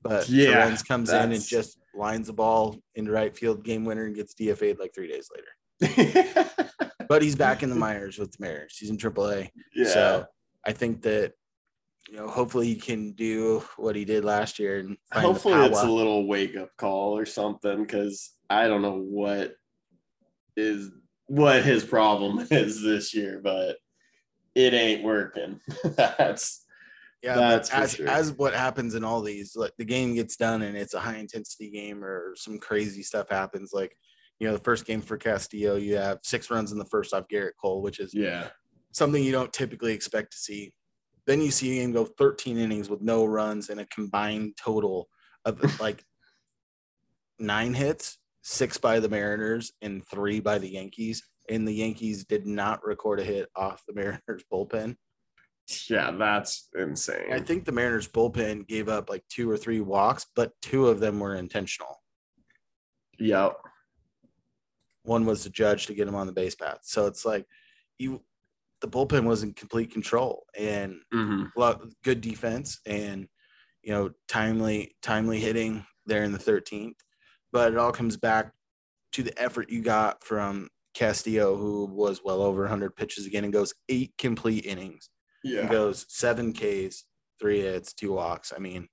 But 0.02 0.28
Yeah, 0.30 0.54
Torrens 0.54 0.84
comes 0.84 1.10
in 1.12 1.32
and 1.32 1.44
just 1.44 1.78
lines 1.96 2.28
the 2.28 2.34
ball 2.34 2.78
into 2.96 3.12
right 3.12 3.36
field 3.36 3.64
game 3.64 3.86
winner 3.86 4.06
and 4.06 4.16
gets 4.16 4.34
DFA'd 4.36 4.80
like 4.80 4.94
three 4.94 5.08
days 5.08 5.30
later. 5.34 6.50
But 7.08 7.22
he's 7.22 7.36
back 7.36 7.64
in 7.64 7.70
the 7.70 7.76
minors 7.76 8.18
with 8.18 8.34
the 8.34 8.38
Mariners. 8.42 8.78
He's 8.78 8.90
in 8.90 8.98
AAA. 8.98 9.50
yeah. 9.74 9.88
So 9.88 10.26
I 10.66 10.74
think 10.74 11.04
that 11.04 11.34
you 12.10 12.18
know, 12.18 12.28
hopefully 12.28 12.68
he 12.68 12.76
can 12.76 13.14
do 13.14 13.64
what 13.78 13.96
he 13.96 14.06
did 14.06 14.24
last 14.24 14.60
year 14.60 14.80
and 14.80 14.98
find 15.12 15.24
the 15.24 15.28
Hopefully 15.28 15.66
it's 15.66 15.82
a 15.82 15.90
little 15.90 16.28
wake 16.28 16.56
up 16.56 16.70
call 16.78 17.18
or 17.18 17.26
something 17.26 17.84
because 17.84 18.34
I 18.50 18.68
don't 18.68 18.82
know 18.82 19.00
what 19.00 19.56
is 20.56 20.92
what 21.28 21.64
his 21.64 21.84
problem 21.84 22.46
is 22.52 22.82
this 22.82 23.14
year, 23.14 23.40
but 23.44 23.78
it 24.56 24.74
ain't 24.74 25.04
working. 25.04 25.60
That's 25.84 26.66
Yeah, 27.22 27.36
That's 27.36 27.70
as 27.70 27.96
sure. 27.96 28.08
as 28.08 28.32
what 28.32 28.54
happens 28.54 28.96
in 28.96 29.04
all 29.04 29.22
these, 29.22 29.56
like 29.56 29.74
the 29.78 29.86
game 29.86 30.16
gets 30.16 30.36
done 30.36 30.62
and 30.64 30.76
it's 30.76 30.94
a 30.94 31.00
high 31.00 31.18
intensity 31.18 31.70
game 31.70 32.04
or 32.04 32.34
some 32.36 32.58
crazy 32.58 33.04
stuff 33.04 33.30
happens. 33.30 33.72
Like, 33.74 33.96
you 34.40 34.48
know, 34.48 34.54
the 34.54 34.64
first 34.64 34.86
game 34.86 35.02
for 35.02 35.18
Castillo, 35.18 35.76
you 35.76 35.98
have 35.98 36.20
six 36.24 36.50
runs 36.50 36.72
in 36.72 36.78
the 36.78 36.86
first 36.86 37.14
off 37.14 37.28
Gerrit 37.32 37.52
Cole, 37.62 37.82
which 37.82 38.00
is 38.00 38.14
yeah. 38.14 38.48
something 38.92 39.24
you 39.24 39.32
don't 39.32 39.54
typically 39.54 39.94
expect 39.94 40.32
to 40.32 40.38
see. 40.38 40.74
Then 41.26 41.42
you 41.42 41.52
see 41.52 41.78
a 41.78 41.82
game 41.82 41.92
go 41.92 42.06
13 42.06 42.58
innings 42.58 42.90
with 42.90 43.02
no 43.02 43.26
runs 43.26 43.70
and 43.70 43.80
a 43.82 43.86
combined 43.88 44.54
total 44.58 45.10
of 45.44 45.80
like 45.80 46.04
nine 47.40 47.74
hits, 47.74 48.18
six 48.48 48.78
by 48.78 48.98
the 49.02 49.10
Mariners 49.10 49.74
and 49.82 50.08
three 50.08 50.40
by 50.40 50.58
the 50.58 50.70
Yankees. 50.70 51.22
And 51.50 51.68
the 51.68 51.74
Yankees 51.74 52.24
did 52.24 52.48
not 52.48 52.80
record 52.86 53.20
a 53.20 53.24
hit 53.24 53.50
off 53.58 53.84
the 53.86 53.94
Mariners 53.94 54.44
bullpen. 54.52 54.96
Yeah, 55.90 56.12
that's 56.12 56.70
insane. 56.80 57.34
I 57.34 57.42
think 57.42 57.66
the 57.66 57.74
Mariners 57.74 58.08
bullpen 58.08 58.66
gave 58.68 58.88
up 58.88 59.10
like 59.10 59.24
two 59.30 59.52
or 59.52 59.58
three 59.58 59.82
walks, 59.82 60.26
but 60.34 60.54
two 60.62 60.88
of 60.88 61.02
them 61.02 61.20
were 61.20 61.36
intentional. 61.36 62.02
Yep. 63.20 63.58
One 65.04 65.26
was 65.26 65.44
the 65.44 65.50
judge 65.50 65.88
to 65.88 65.94
get 65.94 66.08
him 66.08 66.16
on 66.16 66.26
the 66.26 66.34
base 66.34 66.56
path. 66.56 66.80
So 66.84 67.06
it's 67.06 67.26
like 67.26 67.46
you 68.00 68.24
the 68.80 68.88
bullpen 68.88 69.26
was 69.26 69.44
in 69.44 69.54
complete 69.54 69.92
control 69.92 70.46
and 70.58 71.02
hmm 71.12 71.46
lot 71.58 71.82
good 72.04 72.22
defense 72.22 72.80
and 72.86 73.28
you 73.82 73.92
know 73.92 74.12
timely 74.28 74.96
timely 75.02 75.40
hitting 75.40 75.86
there 76.06 76.24
in 76.24 76.32
the 76.32 76.38
13th. 76.38 76.94
But 77.58 77.74
it 77.74 77.80
all 77.80 77.92
comes 77.92 78.18
back 78.18 78.52
to 79.14 79.24
the 79.24 79.34
effort 79.42 79.72
you 79.72 79.82
got 79.82 80.24
from 80.24 80.70
Castillo, 80.94 81.58
who 81.58 81.86
was 81.86 82.22
well 82.24 82.44
over 82.44 82.62
100 82.62 82.96
pitches 82.96 83.26
again 83.26 83.46
and 83.46 83.52
goes 83.52 83.74
eight 83.90 84.14
complete 84.20 84.64
innings. 84.64 85.10
Yeah. 85.44 85.66
goes 85.68 86.06
seven 86.08 86.54
Ks, 86.54 87.06
three 87.40 87.62
hits, 87.62 87.94
two 87.94 88.14
walks. 88.14 88.54
I 88.56 88.60
mean, 88.60 88.90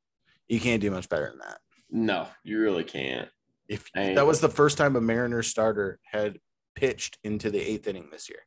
you 0.49 0.61
can't 0.61 0.81
do 0.81 0.91
much 0.91 1.11
better 1.11 1.29
than 1.29 1.41
that. 1.41 1.59
No, 1.91 2.27
you 2.43 2.59
really 2.59 2.85
can't. 2.85 3.29
If 3.69 3.93
Dang. 3.93 4.15
that 4.15 4.27
was 4.27 4.41
the 4.41 4.49
first 4.49 4.79
time 4.79 4.97
a 4.97 5.01
Mariners 5.03 5.49
starter 5.49 6.01
had 6.11 6.39
pitched 6.75 7.19
into 7.23 7.51
the 7.51 7.61
eighth 7.61 7.87
inning 7.87 8.09
this 8.11 8.31
year, 8.31 8.47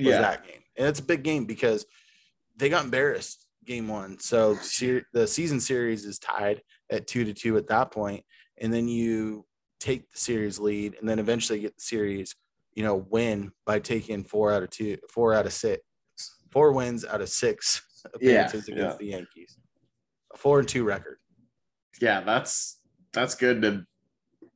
was 0.00 0.16
that 0.16 0.44
game, 0.44 0.62
and 0.76 0.88
it's 0.88 0.98
a 0.98 1.04
big 1.04 1.22
game 1.22 1.44
because 1.44 1.86
they 2.56 2.68
got 2.68 2.86
embarrassed 2.86 3.46
game 3.64 3.86
one. 3.86 4.18
So 4.18 4.54
the 5.12 5.28
season 5.28 5.60
series 5.60 6.04
is 6.04 6.18
tied 6.18 6.62
at 6.90 7.06
two 7.06 7.24
to 7.24 7.32
two 7.32 7.56
at 7.56 7.68
that 7.68 7.92
point, 7.92 8.24
and 8.58 8.72
then 8.72 8.88
you 8.88 9.44
take 9.80 10.10
the 10.10 10.18
series 10.18 10.58
lead, 10.58 10.96
and 10.98 11.08
then 11.08 11.18
eventually 11.18 11.60
get 11.60 11.74
the 11.76 11.82
series, 11.82 12.34
you 12.74 12.82
know, 12.82 13.06
win 13.10 13.52
by 13.66 13.78
taking 13.78 14.24
four 14.24 14.52
out 14.52 14.62
of 14.62 14.70
two, 14.70 14.96
four 15.10 15.34
out 15.34 15.46
of 15.46 15.52
six, 15.52 15.82
four 16.50 16.72
wins 16.72 17.04
out 17.04 17.20
of 17.20 17.28
six 17.28 17.82
appearances 18.14 18.68
Yeah, 18.68 18.74
against 18.74 19.00
yeah. 19.00 19.04
the 19.04 19.10
Yankees, 19.12 19.58
a 20.32 20.36
four 20.36 20.58
and 20.60 20.68
two 20.68 20.84
record. 20.84 21.18
Yeah, 22.00 22.20
that's 22.22 22.80
that's 23.12 23.34
good 23.34 23.62
to 23.62 23.84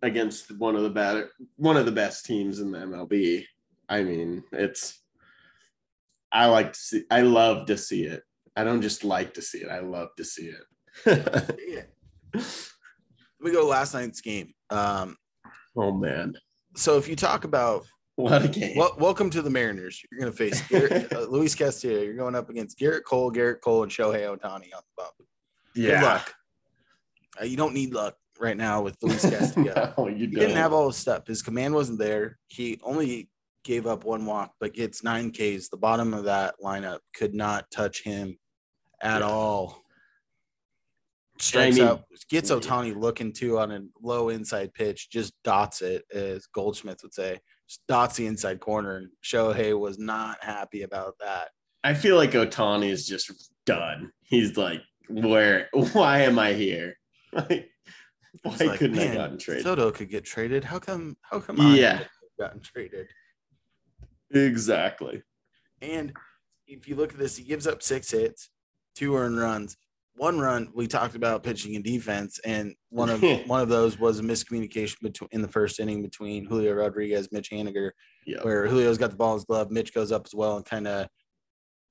against 0.02 0.56
one 0.58 0.76
of 0.76 0.82
the 0.82 0.90
better 0.90 1.30
one 1.56 1.76
of 1.76 1.84
the 1.86 1.92
best 1.92 2.24
teams 2.24 2.60
in 2.60 2.70
the 2.72 2.78
MLB. 2.78 3.44
I 3.88 4.02
mean, 4.02 4.44
it's 4.52 5.02
I 6.32 6.46
like 6.46 6.72
to 6.72 6.78
see 6.78 7.04
I 7.10 7.22
love 7.22 7.66
to 7.66 7.76
see 7.76 8.04
it. 8.04 8.22
I 8.56 8.64
don't 8.64 8.82
just 8.82 9.04
like 9.04 9.34
to 9.34 9.42
see 9.42 9.58
it. 9.58 9.68
I 9.70 9.80
love 9.80 10.08
to 10.16 10.24
see 10.24 10.52
it. 11.04 11.56
Yeah. 13.40 13.44
We 13.44 13.52
go 13.52 13.62
to 13.62 13.66
last 13.68 13.94
night's 13.94 14.20
game. 14.20 14.52
Um, 14.70 15.16
oh 15.76 15.92
man. 15.92 16.34
so 16.76 16.98
if 16.98 17.08
you 17.08 17.16
talk 17.16 17.44
about 17.44 17.86
What 18.16 18.44
a 18.44 18.48
game. 18.48 18.76
well, 18.76 18.96
welcome 18.98 19.30
to 19.30 19.42
the 19.42 19.50
Mariners. 19.50 20.02
You're 20.10 20.20
going 20.20 20.32
to 20.32 20.36
face 20.36 20.60
Gerrit, 20.62 21.12
uh, 21.16 21.20
Luis 21.30 21.54
Castillo. 21.54 22.02
You're 22.02 22.16
going 22.16 22.34
up 22.34 22.50
against 22.50 22.76
Gerrit 22.76 23.04
Cole, 23.04 23.30
Gerrit 23.30 23.60
Cole, 23.60 23.84
and 23.84 23.92
Shohei 23.92 24.22
Ohtani 24.26 24.44
on 24.74 24.82
the 24.82 24.96
bump. 24.96 25.12
Good 25.76 26.02
luck. 26.02 26.34
Uh, 27.40 27.44
you 27.44 27.56
don't 27.56 27.74
need 27.74 27.94
luck 27.94 28.16
right 28.40 28.56
now 28.56 28.82
with 28.82 28.96
Luis 29.02 29.22
Castillo. 29.30 29.94
no, 29.96 30.08
you 30.08 30.16
he 30.16 30.26
didn't 30.26 30.56
have 30.56 30.72
all 30.72 30.88
his 30.88 30.96
stuff. 30.96 31.28
His 31.28 31.42
command 31.42 31.74
wasn't 31.74 32.00
there. 32.00 32.38
He 32.48 32.80
only 32.82 33.30
gave 33.62 33.86
up 33.86 34.02
one 34.04 34.26
walk, 34.26 34.52
but 34.58 34.74
gets 34.74 35.04
nine 35.04 35.30
Ks. 35.30 35.68
The 35.68 35.76
bottom 35.76 36.12
of 36.12 36.24
that 36.24 36.56
lineup 36.60 36.98
could 37.14 37.34
not 37.34 37.70
touch 37.70 38.02
him 38.02 38.36
at 39.00 39.20
Yeah. 39.20 39.28
all. 39.28 39.84
Strikes 41.40 41.76
mean- 41.76 41.86
out, 41.86 42.04
gets 42.28 42.50
mm-hmm. 42.50 42.68
Ohtani 42.72 42.96
looking 42.96 43.32
too 43.32 43.58
on 43.58 43.70
a 43.72 43.80
low 44.02 44.28
inside 44.28 44.74
pitch, 44.74 45.10
just 45.10 45.32
dots 45.44 45.82
it, 45.82 46.04
as 46.12 46.46
Goldsmith 46.46 47.00
would 47.02 47.14
say. 47.14 47.38
Just 47.68 47.86
dots 47.86 48.16
the 48.16 48.26
inside 48.26 48.60
corner. 48.60 48.96
And 48.96 49.08
Shohei 49.22 49.78
was 49.78 49.98
not 49.98 50.42
happy 50.42 50.82
about 50.82 51.14
that. 51.20 51.50
I 51.84 51.94
feel 51.94 52.16
like 52.16 52.32
Ohtani 52.32 52.90
is 52.90 53.06
just 53.06 53.52
done. 53.66 54.10
He's 54.22 54.56
like, 54.56 54.82
where 55.08 55.68
why 55.92 56.20
am 56.20 56.38
I 56.38 56.52
here? 56.52 56.94
Like, 57.32 57.70
why 58.42 58.66
like, 58.66 58.78
couldn't 58.78 58.98
I 58.98 59.14
gotten 59.14 59.38
traded? 59.38 59.64
Soto 59.64 59.90
could 59.90 60.08
get 60.08 60.24
traded. 60.24 60.64
How 60.64 60.78
come? 60.78 61.16
How 61.22 61.40
come? 61.40 61.60
I 61.60 61.76
Yeah. 61.76 62.04
gotten 62.38 62.60
traded. 62.60 63.08
Exactly. 64.32 65.22
And 65.82 66.14
if 66.66 66.88
you 66.88 66.94
look 66.96 67.12
at 67.12 67.18
this, 67.18 67.36
he 67.36 67.44
gives 67.44 67.66
up 67.66 67.82
six 67.82 68.10
hits, 68.10 68.50
two 68.94 69.16
earned 69.16 69.38
runs, 69.38 69.76
one 70.18 70.38
run 70.38 70.68
we 70.74 70.86
talked 70.86 71.14
about 71.14 71.42
pitching 71.42 71.74
and 71.76 71.84
defense, 71.84 72.38
and 72.44 72.74
one 72.90 73.08
of 73.10 73.22
one 73.48 73.60
of 73.60 73.68
those 73.68 73.98
was 73.98 74.18
a 74.18 74.22
miscommunication 74.22 74.96
between 75.02 75.28
in 75.32 75.42
the 75.42 75.48
first 75.48 75.80
inning 75.80 76.02
between 76.02 76.44
Julio 76.44 76.74
Rodriguez, 76.74 77.28
Mitch 77.32 77.50
Haniger, 77.50 77.90
Yeah. 78.26 78.42
where 78.42 78.66
Julio's 78.66 78.98
got 78.98 79.10
the 79.10 79.16
ball 79.16 79.32
in 79.32 79.38
his 79.38 79.44
glove, 79.44 79.70
Mitch 79.70 79.94
goes 79.94 80.12
up 80.12 80.26
as 80.26 80.34
well 80.34 80.56
and 80.56 80.64
kind 80.64 80.86
of 80.88 81.08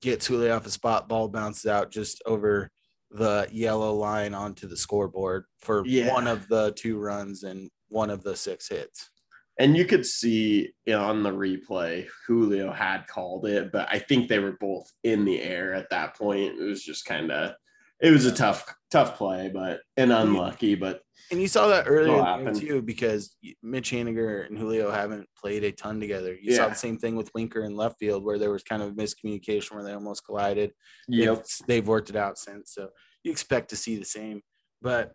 gets 0.02 0.26
Julio 0.26 0.54
off 0.54 0.64
the 0.64 0.70
spot, 0.70 1.08
ball 1.08 1.28
bounces 1.28 1.66
out 1.66 1.90
just 1.90 2.22
over 2.26 2.70
the 3.10 3.48
yellow 3.50 3.94
line 3.94 4.34
onto 4.34 4.68
the 4.68 4.76
scoreboard 4.76 5.44
for 5.58 5.82
Yeah. 5.86 6.12
one 6.12 6.26
of 6.26 6.46
the 6.48 6.72
two 6.76 6.98
runs 6.98 7.42
and 7.42 7.70
one 7.88 8.10
of 8.10 8.22
the 8.22 8.36
six 8.36 8.68
hits. 8.68 9.10
And 9.58 9.76
you 9.76 9.86
could 9.86 10.06
see 10.06 10.72
on 10.88 11.24
the 11.24 11.30
replay, 11.32 12.06
Julio 12.28 12.70
had 12.70 13.08
called 13.08 13.46
it, 13.46 13.72
but 13.72 13.88
I 13.90 13.98
think 13.98 14.28
they 14.28 14.38
were 14.38 14.56
both 14.60 14.88
in 15.02 15.24
the 15.24 15.40
air 15.42 15.74
at 15.74 15.90
that 15.90 16.16
point. 16.16 16.60
It 16.60 16.64
was 16.64 16.84
just 16.84 17.06
kind 17.06 17.32
of, 17.32 17.54
it 18.00 18.10
was 18.10 18.24
a 18.26 18.32
tough, 18.32 18.64
tough 18.90 19.16
play, 19.16 19.50
but 19.52 19.80
and 19.96 20.12
unlucky. 20.12 20.74
But 20.74 21.00
And 21.30 21.40
you 21.40 21.48
saw 21.48 21.68
that 21.68 21.86
earlier 21.88 22.12
Will 22.12 22.18
in 22.20 22.24
the 22.24 22.36
game 22.36 22.46
happen. 22.46 22.60
too, 22.60 22.82
because 22.82 23.36
Mitch 23.62 23.90
Haniger 23.90 24.46
and 24.46 24.56
Julio 24.58 24.90
haven't 24.90 25.28
played 25.36 25.64
a 25.64 25.72
ton 25.72 25.98
together. 26.00 26.36
You 26.40 26.54
saw 26.54 26.68
the 26.68 26.74
same 26.74 26.98
thing 26.98 27.16
with 27.16 27.30
Winker 27.34 27.62
in 27.64 27.74
left 27.76 27.96
field, 27.98 28.24
where 28.24 28.38
there 28.38 28.52
was 28.52 28.62
kind 28.62 28.82
of 28.82 28.94
miscommunication 28.94 29.72
where 29.72 29.84
they 29.84 29.92
almost 29.92 30.24
collided. 30.24 30.72
yep, 31.08 31.36
They've, 31.36 31.66
they've 31.66 31.88
worked 31.88 32.10
it 32.10 32.16
out 32.16 32.38
since. 32.38 32.72
So 32.72 32.88
you 33.24 33.32
expect 33.32 33.70
to 33.70 33.76
see 33.76 33.96
the 33.96 34.04
same. 34.04 34.42
But 34.80 35.12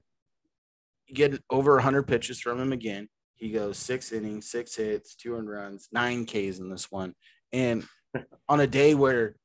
you 1.08 1.16
get 1.16 1.42
over 1.50 1.74
100 1.76 2.04
pitches 2.04 2.40
from 2.40 2.60
him 2.60 2.74
again. 2.74 3.08
He 3.36 3.52
goes 3.52 3.78
six 3.78 4.12
innings, 4.12 4.50
six 4.50 4.76
hits, 4.76 5.16
two 5.16 5.36
earned 5.36 5.50
runs, 5.50 5.88
nine 5.92 6.26
Ks 6.26 6.60
in 6.60 6.70
this 6.70 6.92
one. 6.92 7.14
And 7.52 7.86
on 8.50 8.60
a 8.60 8.68
day 8.68 8.94
where 8.94 9.36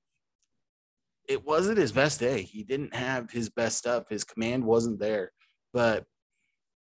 it 1.29 1.45
wasn't 1.47 1.79
his 1.79 1.93
best 1.93 2.19
day, 2.19 2.43
he 2.43 2.63
didn't 2.65 2.95
have 2.95 3.31
his 3.31 3.51
best 3.51 3.77
stuff. 3.79 4.09
His 4.09 4.25
command 4.25 4.65
wasn't 4.65 4.99
there. 4.99 5.31
But 5.73 6.07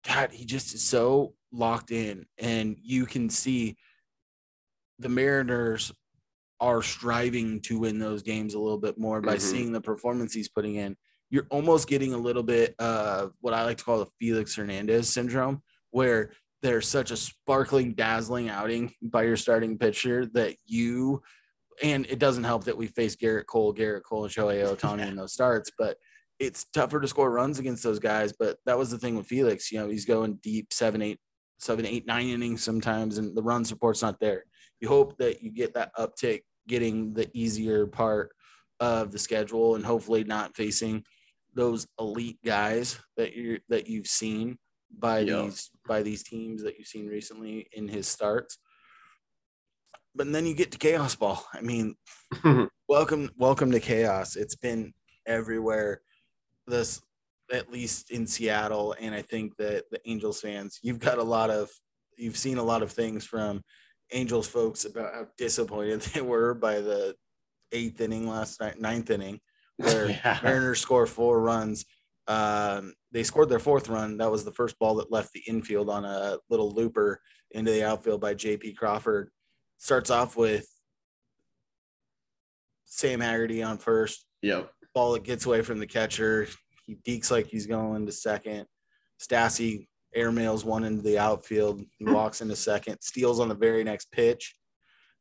God, 0.07 0.33
he 0.33 0.45
just 0.47 0.75
is 0.75 0.83
so 0.83 1.35
locked 1.53 1.91
in. 1.91 2.27
And 2.39 2.77
you 2.81 3.05
can 3.07 3.29
see 3.29 3.77
the 4.99 5.11
Mariners 5.11 5.93
are 6.59 6.83
striving 6.83 7.61
to 7.63 7.79
win 7.79 7.99
those 7.99 8.23
games 8.23 8.55
a 8.55 8.59
little 8.59 8.79
bit 8.79 8.99
more 8.99 9.21
by 9.21 9.37
Mhm. 9.37 9.41
seeing 9.41 9.73
the 9.73 9.81
performance 9.81 10.33
he's 10.33 10.49
putting 10.49 10.75
in. 10.77 10.97
You're 11.31 11.47
almost 11.51 11.89
getting 11.89 12.13
a 12.13 12.19
little 12.19 12.43
bit 12.43 12.75
of 12.79 13.35
what 13.41 13.55
I 13.55 13.65
like 13.65 13.79
to 13.79 13.85
call 13.85 13.99
the 14.05 14.11
Felix 14.19 14.55
Hernandez 14.57 15.09
syndrome, 15.09 15.63
where 15.91 16.33
there's 16.63 16.89
such 16.89 17.11
a 17.11 17.17
sparkling, 17.17 17.95
dazzling 17.95 18.49
outing 18.51 18.95
by 19.01 19.23
your 19.23 19.37
starting 19.37 19.79
pitcher 19.79 20.27
that 20.27 20.57
you, 20.67 21.23
and 21.83 22.07
it 22.07 22.19
doesn't 22.19 22.45
help 22.45 22.65
that 22.65 22.77
we 22.77 22.87
face 22.87 23.17
Gerrit 23.17 23.47
Cole, 23.47 23.75
Gerrit 23.75 24.03
Cole, 24.03 24.25
and 24.25 24.33
Shohei 24.33 24.65
Ohtani 24.77 25.07
in 25.09 25.17
those 25.17 25.33
starts, 25.33 25.71
but 25.79 25.97
it's 26.39 26.65
tougher 26.65 27.01
to 27.01 27.09
score 27.09 27.31
runs 27.31 27.59
against 27.59 27.83
those 27.83 27.99
guys. 27.99 28.33
But 28.39 28.59
that 28.67 28.79
was 28.79 28.91
the 28.91 28.99
thing 28.99 29.17
with 29.17 29.27
Felix. 29.27 29.71
You 29.71 29.81
know, 29.81 29.89
he's 29.89 30.07
going 30.07 30.39
deep 30.43 30.73
seven, 30.73 31.03
eight, 31.03 31.19
seven, 31.59 31.85
eight, 31.85 32.07
nine 32.07 32.29
innings 32.29 32.63
sometimes, 32.63 33.19
and 33.19 33.37
the 33.37 33.43
run 33.43 33.65
support's 33.65 34.03
not 34.03 34.19
there. 34.21 34.45
You 34.81 34.89
hope 34.89 35.19
that 35.19 35.43
you 35.43 35.51
get 35.51 35.75
that 35.75 35.95
uptick, 35.99 36.43
getting 36.67 37.13
the 37.13 37.31
easier 37.35 37.87
part 37.87 38.31
of 38.81 39.13
the 39.13 39.19
schedule, 39.19 39.75
and 39.75 39.85
hopefully 39.85 40.25
not 40.25 40.57
facing 40.57 41.05
those 41.53 41.87
elite 41.99 42.39
guys 42.45 42.99
that 43.17 43.35
you 43.35 43.59
that 43.69 43.87
you've 43.89 44.07
seen 44.07 44.57
by 44.99 45.19
Yeah. 45.21 45.43
these 45.43 45.71
by 45.87 46.03
these 46.03 46.23
teams 46.23 46.63
that 46.63 46.79
you've 46.79 46.87
seen 46.89 47.07
recently 47.07 47.69
in 47.73 47.89
his 47.89 48.09
starts. 48.09 48.57
But 50.15 50.33
then 50.33 50.47
you 50.47 50.55
get 50.55 50.73
to 50.73 50.79
chaos 50.79 51.15
ball. 51.15 51.45
I 51.53 51.61
mean, 51.61 51.95
welcome 52.89 53.31
welcome 53.37 53.71
to 53.71 53.79
chaos 53.79 54.35
it's 54.35 54.57
been 54.57 54.93
everywhere 55.27 56.01
this 56.67 57.01
at 57.53 57.71
least 57.71 58.11
in 58.11 58.27
seattle 58.27 58.95
and 59.01 59.15
i 59.15 59.23
think 59.23 59.57
that 59.57 59.85
the 59.93 60.01
angels 60.07 60.41
fans 60.41 60.81
you've 60.83 60.99
got 60.99 61.19
a 61.19 61.23
lot 61.23 61.51
of 61.51 61.69
you've 62.19 62.37
seen 62.37 62.59
a 62.59 62.63
lot 62.63 62.83
of 62.83 62.91
things 62.91 63.25
from 63.25 63.63
angels 64.13 64.49
folks 64.49 64.85
about 64.85 65.15
how 65.15 65.27
disappointed 65.39 66.01
they 66.15 66.21
were 66.21 66.53
by 66.55 66.81
the 66.81 67.15
eighth 67.71 68.01
inning 68.01 68.29
last 68.29 68.61
night 68.61 68.81
ninth 68.81 69.11
inning 69.11 69.39
where 69.77 70.11
Yeah. 70.25 70.39
mariners 70.43 70.81
score 70.81 71.07
four 71.07 71.41
runs 71.41 71.85
um, 72.27 72.93
they 73.13 73.23
scored 73.23 73.49
their 73.49 73.59
fourth 73.61 73.89
run 73.89 74.17
that 74.19 74.31
was 74.31 74.45
the 74.45 74.53
first 74.53 74.77
ball 74.81 74.97
that 74.97 75.13
left 75.13 75.33
the 75.33 75.43
infield 75.47 75.89
on 75.89 76.05
a 76.05 76.39
little 76.49 76.71
looper 76.73 77.21
into 77.53 77.71
the 77.71 77.85
outfield 77.85 78.21
by 78.21 78.35
jp 78.35 78.77
crawford 78.77 79.31
starts 79.81 80.11
off 80.11 80.37
with 80.37 80.69
Sam 82.85 83.21
Haggerty 83.21 83.63
on 83.63 83.79
first. 83.79 84.25
yep, 84.43 84.71
Ball 84.95 85.15
that 85.15 85.25
gets 85.25 85.47
away 85.47 85.63
from 85.63 85.81
the 85.81 85.87
catcher. 85.87 86.47
He 86.85 86.97
dekes 86.97 87.31
like 87.31 87.47
he's 87.47 87.67
going 87.67 88.07
to 88.07 88.13
second. 88.13 88.67
Stassi 89.21 89.87
airmails 90.17 90.65
one 90.65 90.85
into 90.85 91.03
the 91.03 91.19
outfield. 91.19 91.83
He 91.99 92.05
walks 92.05 92.41
into 92.41 92.57
second, 92.57 92.99
steals 93.01 93.41
on 93.41 93.49
the 93.49 93.55
very 93.55 93.85
next 93.85 94.11
pitch. 94.13 94.55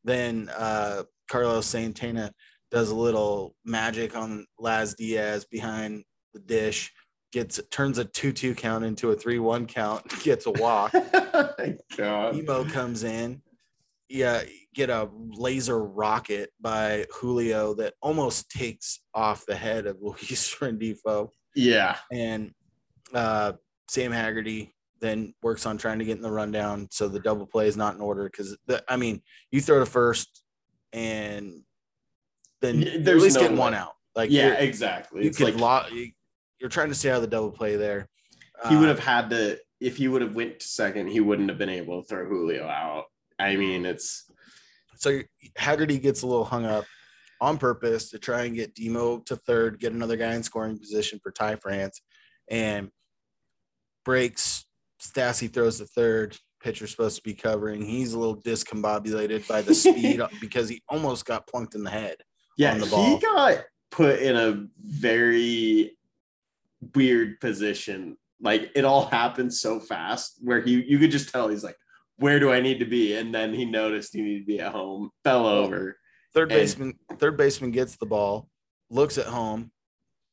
Then 0.04 0.50
uh, 0.56 1.04
Carlos 1.30 1.66
Santana 1.66 2.32
does 2.72 2.90
a 2.90 2.96
little 2.96 3.56
magic 3.66 4.16
on 4.16 4.46
Laz 4.60 4.96
Diaz 4.96 5.46
behind 5.46 6.04
the 6.34 6.40
dish. 6.40 6.92
Gets 7.32 7.60
turns 7.70 8.00
a 8.00 8.06
two-two 8.06 8.56
count 8.56 8.84
into 8.84 9.12
a 9.12 9.16
three-one 9.16 9.68
count. 9.68 10.08
Gets 10.24 10.48
a 10.48 10.52
walk. 10.52 10.92
God, 11.98 12.36
Emo 12.36 12.66
comes 12.66 13.04
in. 13.04 13.42
Yeah, 14.10 14.42
get 14.74 14.90
a 14.90 15.08
laser 15.14 15.80
rocket 15.84 16.50
by 16.60 17.06
Julio 17.14 17.76
that 17.76 17.94
almost 18.02 18.50
takes 18.50 19.02
off 19.14 19.46
the 19.46 19.56
head 19.56 19.86
of 19.86 19.98
Luis 20.02 20.56
Rengifo. 20.60 21.30
yeah, 21.56 21.98
And 22.12 22.52
uh, 23.14 23.54
Sam 23.90 24.12
Haggerty 24.12 24.74
then 25.00 25.34
works 25.44 25.66
on 25.66 25.78
trying 25.78 26.00
to 26.00 26.06
get 26.06 26.18
in 26.18 26.24
the 26.24 26.32
rundown. 26.32 26.88
So 26.92 27.08
the 27.08 27.20
double 27.20 27.46
play 27.46 27.68
is 27.68 27.78
not 27.78 27.96
in 27.96 28.02
order 28.02 28.26
because, 28.30 28.58
I 28.90 28.98
mean, 28.98 29.22
you 29.52 29.62
throw 29.62 29.80
to 29.80 29.86
first 29.86 30.44
and 30.92 31.62
then 32.62 32.82
you're 32.82 32.94
at 32.96 33.22
least 33.22 33.36
no 33.36 33.44
getting 33.44 33.58
one 33.58 33.74
out. 33.76 33.94
Like, 34.16 34.32
yeah, 34.32 34.54
exactly. 34.56 35.22
you 35.24 35.30
It's 35.30 35.38
could 35.38 35.56
like 35.56 35.60
lo- 35.92 35.96
you- 35.96 36.12
you're 36.60 36.70
trying 36.70 36.90
to 36.90 36.96
stay 36.96 37.10
out 37.10 37.18
of 37.18 37.22
the 37.22 37.28
double 37.28 37.52
play 37.52 37.78
there. 37.78 38.10
he 38.68 38.76
Uh, 38.76 38.80
would 38.82 38.90
have 38.90 39.00
had 39.00 39.30
to 39.30 39.58
if 39.80 39.96
he 39.96 40.10
would 40.10 40.22
have 40.22 40.36
went 40.36 40.60
to 40.60 40.68
second, 40.68 41.08
he 41.08 41.22
wouldn't 41.22 41.48
have 41.48 41.58
been 41.58 41.70
able 41.70 42.02
to 42.02 42.08
throw 42.10 42.28
Julio 42.28 42.68
out. 42.68 43.06
I 43.40 43.56
mean, 43.56 43.86
it's 43.86 44.26
So 44.98 45.22
Haggerty 45.56 45.98
gets 45.98 46.24
a 46.24 46.28
little 46.28 46.46
hung 46.46 46.66
up 46.66 46.86
on 47.42 47.58
purpose 47.58 48.10
to 48.10 48.20
try 48.20 48.44
and 48.44 48.56
get 48.56 48.76
Demo 48.76 49.20
to 49.20 49.36
third, 49.36 49.80
get 49.80 49.94
another 49.94 50.18
guy 50.18 50.34
in 50.34 50.44
scoring 50.44 50.78
position 50.78 51.20
for 51.24 51.32
Ty 51.32 51.56
France, 51.58 52.02
and 52.50 52.90
breaks. 54.04 54.66
Stassi 55.02 55.52
throws 55.52 55.80
the 55.80 55.86
third. 55.86 56.38
Pitcher's 56.62 56.92
supposed 56.92 57.16
to 57.16 57.24
be 57.24 57.34
covering. 57.34 57.82
He's 57.82 58.14
a 58.14 58.20
little 58.20 58.42
discombobulated 58.42 59.48
by 59.48 59.62
the 59.62 59.74
speed 59.74 60.22
because 60.42 60.68
he 60.68 60.82
almost 60.90 61.26
got 61.26 61.48
plunked 61.48 61.74
in 61.74 61.84
the 61.84 61.90
head. 61.90 62.18
yeah, 62.58 62.74
on 62.74 62.80
the 62.80 62.86
he 62.86 63.18
got 63.20 63.64
put 63.92 64.20
in 64.20 64.36
a 64.36 64.68
very 64.82 65.98
weird 66.94 67.40
position. 67.40 68.18
Like 68.42 68.72
it 68.76 68.84
all 68.84 69.06
happened 69.06 69.54
so 69.54 69.80
fast 69.80 70.40
where 70.42 70.62
he 70.62 70.84
you 70.84 71.00
could 71.00 71.12
just 71.12 71.30
tell 71.30 71.48
he's 71.48 71.64
like, 71.64 71.78
where 72.20 72.40
do 72.40 72.52
I 72.52 72.60
need 72.62 72.80
to 72.80 72.86
be? 72.86 73.16
And 73.16 73.34
then 73.34 73.54
he 73.54 73.66
noticed 73.66 74.14
he 74.14 74.22
needed 74.22 74.40
to 74.42 74.46
be 74.46 74.60
at 74.60 74.72
home, 74.72 75.10
fell 75.24 75.48
over. 75.48 75.98
Third 76.34 76.52
And- 76.52 76.60
baseman, 76.62 77.00
third 77.18 77.38
baseman 77.38 77.72
gets 77.72 77.96
the 77.98 78.06
ball, 78.06 78.50
looks 78.90 79.18
at 79.18 79.26
home, 79.28 79.72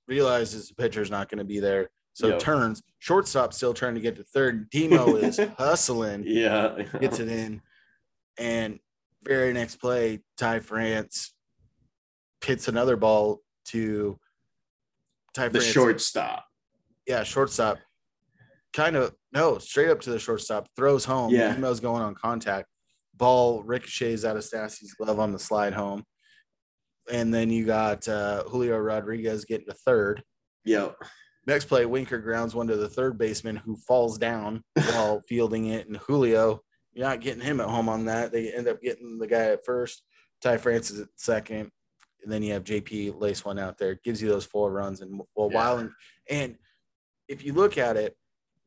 realizes 0.09 0.69
the 0.69 0.75
pitcher's 0.75 1.11
not 1.11 1.29
going 1.29 1.39
to 1.39 1.45
be 1.45 1.59
there, 1.61 1.89
so 2.13 2.29
Yep. 2.29 2.39
turns. 2.41 2.83
Shortstop 2.99 3.53
still 3.53 3.73
trying 3.75 3.95
to 3.95 4.01
get 4.01 4.17
to 4.17 4.25
third. 4.25 4.69
Demo 4.71 5.17
is 5.17 5.39
hustling. 5.59 6.25
Yeah. 6.27 6.83
gets 7.01 7.19
it 7.19 7.29
in. 7.29 7.63
And 8.39 8.79
very 9.23 9.53
next 9.53 9.77
play, 9.77 10.21
Ty 10.37 10.61
France 10.61 11.35
hits 12.45 12.69
another 12.69 12.97
ball 12.97 13.41
to 13.67 14.19
Ty 15.35 15.49
the 15.49 15.59
France. 15.61 15.73
shortstop. 15.73 16.47
Yeah, 17.07 17.23
shortstop. 17.25 17.79
Kind 18.73 18.97
of 18.97 19.15
no, 19.37 19.59
straight 19.59 19.91
up 19.91 20.01
to 20.01 20.11
the 20.11 20.19
shortstop, 20.19 20.67
throws 20.77 21.05
home. 21.05 21.31
Yeah. 21.31 21.55
Demo's 21.55 21.79
going 21.79 22.03
on 22.03 22.15
contact. 22.15 22.69
Ball 23.15 23.63
ricochets 23.63 24.25
out 24.25 24.37
of 24.37 24.43
Stassi's 24.43 24.95
glove 24.95 25.21
on 25.21 25.31
the 25.31 25.39
slide 25.39 25.75
home. 25.75 26.05
And 27.13 27.33
then 27.33 27.51
you 27.51 27.67
got 27.67 28.09
uh, 28.09 28.45
Julio 28.45 28.79
Rodriguez 28.79 29.45
getting 29.45 29.67
to 29.67 29.75
third. 29.75 30.23
Yep. 30.65 30.97
Next 31.47 31.67
play, 31.67 31.85
Winker 31.85 32.19
grounds 32.19 32.55
one 32.55 32.67
to 32.69 32.77
the 32.77 32.89
third 32.89 33.19
baseman 33.19 33.57
who 33.57 33.77
falls 33.77 34.17
down 34.17 34.65
while 34.75 35.21
fielding 35.29 35.67
it. 35.67 35.87
And 35.87 35.99
Julio, 35.99 36.63
you're 36.95 37.07
not 37.07 37.21
getting 37.21 37.43
him 37.43 37.61
at 37.61 37.69
home 37.69 37.91
on 37.91 38.07
that. 38.07 38.33
They 38.33 38.53
end 38.53 38.69
up 38.69 38.81
getting 38.81 39.19
the 39.19 39.27
guy 39.27 39.49
at 39.53 39.67
first, 39.67 40.03
Ty 40.41 40.57
Francis 40.57 40.99
at 40.99 41.09
second. 41.17 41.71
And 42.25 42.33
then 42.33 42.43
you 42.43 42.55
have 42.55 42.65
JP 42.65 43.21
lace 43.21 43.45
one 43.45 43.59
out 43.59 43.77
there. 43.77 44.01
Gives 44.03 44.23
you 44.23 44.31
those 44.31 44.47
four 44.47 44.73
runs. 44.73 45.03
And 45.03 45.21
well, 45.37 45.51
Yeah. 45.53 45.57
while 45.57 45.89
and 46.31 46.57
if 47.29 47.45
you 47.45 47.53
look 47.53 47.77
at 47.77 47.99
it, 47.99 48.17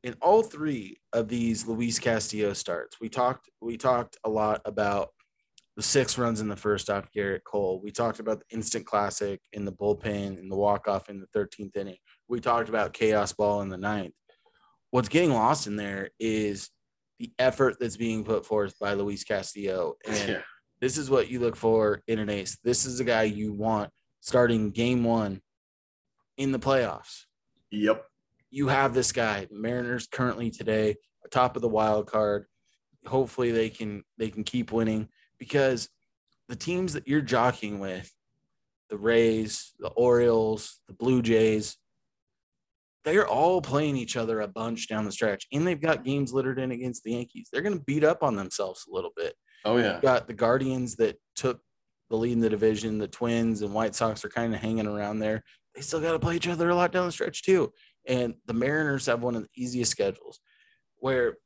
in 0.03 0.15
all 0.21 0.43
three 0.43 0.97
of 1.13 1.27
these 1.27 1.67
Luis 1.67 1.99
Castillo 1.99 2.53
starts, 2.53 2.97
we 3.01 3.09
talked 3.09 3.49
we 3.61 3.77
talked 3.77 4.17
a 4.23 4.29
lot 4.29 4.61
about 4.65 5.09
the 5.75 5.83
six 5.83 6.17
runs 6.17 6.41
in 6.41 6.47
the 6.49 6.55
first 6.55 6.89
off 6.89 7.07
Gerrit 7.15 7.43
Cole. 7.45 7.79
We 7.83 7.91
talked 7.91 8.19
about 8.19 8.39
the 8.39 8.55
instant 8.55 8.85
classic 8.85 9.39
in 9.53 9.63
the 9.65 9.71
bullpen 9.71 10.37
and 10.39 10.51
the 10.51 10.55
walk 10.55 10.87
off 10.87 11.09
in 11.09 11.21
the 11.21 11.27
13th 11.39 11.75
inning. 11.77 11.97
We 12.27 12.39
talked 12.41 12.67
about 12.69 12.91
chaos 12.93 13.31
ball 13.33 13.61
in 13.61 13.69
the 13.69 13.77
ninth. 13.77 14.13
What's 14.91 15.07
getting 15.09 15.31
lost 15.31 15.67
in 15.67 15.75
there 15.77 16.09
is 16.19 16.69
the 17.17 17.31
effort 17.39 17.77
that's 17.79 17.95
being 17.97 18.23
put 18.25 18.45
forth 18.45 18.73
by 18.79 18.93
Luis 18.93 19.23
Castillo. 19.23 19.93
And 20.05 20.17
Yeah. 20.29 20.41
this 20.81 20.97
is 20.97 21.09
what 21.09 21.29
you 21.29 21.39
look 21.39 21.55
for 21.55 22.01
in 22.07 22.19
an 22.19 22.29
ace. 22.29 22.57
This 22.63 22.85
is 22.85 22.97
the 22.97 23.03
guy 23.05 23.23
you 23.23 23.53
want 23.53 23.89
starting 24.19 24.71
game 24.71 25.03
one 25.05 25.41
in 26.37 26.51
the 26.51 26.59
playoffs. 26.59 27.21
Yep. 27.71 28.05
You 28.51 28.67
have 28.67 28.93
this 28.93 29.11
guy. 29.11 29.47
Mariners 29.51 30.07
currently 30.07 30.49
today 30.51 30.95
atop 31.25 31.55
of 31.55 31.61
the 31.61 31.69
wild 31.69 32.07
card. 32.07 32.45
Hopefully 33.05 33.51
they 33.51 33.69
can 33.69 34.03
they 34.17 34.29
can 34.29 34.43
keep 34.43 34.71
winning 34.71 35.07
because 35.37 35.89
the 36.47 36.55
teams 36.55 36.93
that 36.93 37.07
you're 37.07 37.21
jockeying 37.21 37.79
with, 37.79 38.11
the 38.89 38.97
Rays, 38.97 39.73
the 39.79 39.89
Orioles, 39.89 40.79
the 40.87 40.93
Blue 40.93 41.21
Jays, 41.21 41.77
they're 43.05 43.27
all 43.27 43.61
playing 43.61 43.95
each 43.95 44.17
other 44.17 44.41
a 44.41 44.47
bunch 44.47 44.89
down 44.89 45.05
the 45.05 45.11
stretch, 45.11 45.47
and 45.53 45.65
they've 45.65 45.79
got 45.79 46.03
games 46.03 46.33
littered 46.33 46.59
in 46.59 46.71
against 46.71 47.03
the 47.03 47.13
Yankees. 47.13 47.49
They're 47.51 47.61
going 47.61 47.77
to 47.77 47.83
beat 47.85 48.03
up 48.03 48.23
on 48.23 48.35
themselves 48.35 48.85
a 48.89 48.93
little 48.93 49.11
bit. 49.15 49.35
Oh 49.65 49.77
yeah. 49.77 49.93
You've 49.93 50.01
got 50.01 50.27
the 50.27 50.33
Guardians 50.33 50.95
that 50.97 51.17
took 51.35 51.61
the 52.09 52.17
lead 52.17 52.33
in 52.33 52.39
the 52.39 52.49
division. 52.49 52.97
The 52.97 53.07
Twins 53.07 53.61
and 53.61 53.73
White 53.73 53.95
Sox 53.95 54.25
are 54.25 54.29
kind 54.29 54.53
of 54.53 54.59
hanging 54.59 54.87
around 54.87 55.19
there. 55.19 55.43
They 55.75 55.81
still 55.81 56.01
got 56.01 56.13
to 56.13 56.19
play 56.19 56.35
each 56.35 56.47
other 56.47 56.69
a 56.69 56.75
lot 56.75 56.91
down 56.91 57.05
the 57.05 57.11
stretch 57.11 57.43
too. 57.43 57.71
And 58.09 58.33
the 58.45 58.53
Mariners 58.53 59.05
have 59.05 59.21
one 59.23 59.35
of 59.35 59.43
the 59.43 59.49
easiest 59.55 59.91
schedules. 59.91 60.39
Where 60.97 61.37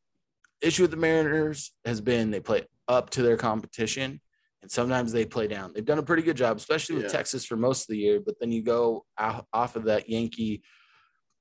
issue 0.62 0.82
with 0.84 0.92
the 0.92 0.98
Mariners 0.98 1.74
has 1.86 2.02
been 2.02 2.32
they 2.32 2.40
play 2.40 2.64
up 2.88 3.10
to 3.12 3.22
their 3.22 3.38
competition, 3.38 4.20
and 4.62 4.72
sometimes 4.72 5.12
they 5.12 5.26
play 5.26 5.48
down. 5.48 5.74
They've 5.74 5.86
done 5.86 6.00
a 6.00 6.04
pretty 6.04 6.24
good 6.24 6.38
job, 6.38 6.58
especially 6.58 6.96
with 6.96 7.06
Yeah. 7.06 7.12
Texas 7.12 7.46
for 7.46 7.58
most 7.58 7.82
of 7.82 7.88
the 7.90 7.98
year. 7.98 8.20
But 8.26 8.40
then 8.40 8.52
you 8.52 8.64
go 8.64 9.06
off 9.18 9.76
of 9.76 9.84
that 9.84 10.10
Yankee, 10.10 10.64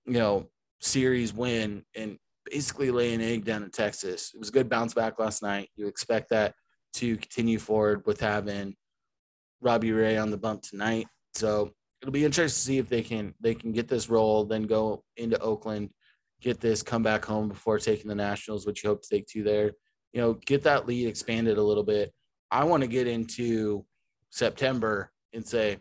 you 0.04 0.12
know, 0.14 0.50
series 0.80 1.32
win 1.32 1.84
and 1.94 2.18
basically 2.50 2.90
lay 2.90 3.14
an 3.14 3.20
egg 3.20 3.44
down 3.44 3.62
in 3.62 3.70
Texas. 3.70 4.32
It 4.34 4.40
was 4.40 4.48
a 4.48 4.52
good 4.52 4.68
bounce 4.68 4.92
back 4.92 5.20
last 5.20 5.40
night. 5.40 5.70
You 5.76 5.86
expect 5.86 6.30
that 6.30 6.54
to 6.94 7.16
continue 7.16 7.60
forward 7.60 8.04
with 8.04 8.18
having 8.20 8.74
Robbie 9.60 9.92
Ray 9.92 10.16
on 10.16 10.30
the 10.30 10.36
bump 10.36 10.62
tonight. 10.62 11.06
So 11.34 11.70
it'll 12.02 12.12
be 12.12 12.24
interesting 12.24 12.60
to 12.60 12.66
see 12.66 12.78
if 12.78 12.88
they 12.88 13.02
can 13.02 13.32
they 13.40 13.54
can 13.54 13.72
get 13.72 13.88
this 13.88 14.08
roll, 14.10 14.44
then 14.44 14.64
go 14.64 15.04
into 15.16 15.38
Oakland, 15.40 15.90
get 16.40 16.60
this, 16.60 16.82
come 16.82 17.02
back 17.02 17.24
home 17.24 17.48
before 17.48 17.78
taking 17.78 18.08
the 18.08 18.14
Nationals, 18.14 18.66
which 18.66 18.82
you 18.82 18.90
hope 18.90 19.02
to 19.02 19.08
take 19.08 19.26
two 19.26 19.44
there. 19.44 19.72
You 20.12 20.20
know, 20.20 20.32
get 20.34 20.64
that 20.64 20.86
lead 20.86 21.06
expanded 21.06 21.56
a 21.58 21.62
little 21.62 21.84
bit. 21.84 22.12
I 22.50 22.64
want 22.64 22.82
to 22.82 22.86
get 22.86 23.06
into 23.06 23.86
September 24.30 25.10
and 25.32 25.46
say, 25.46 25.78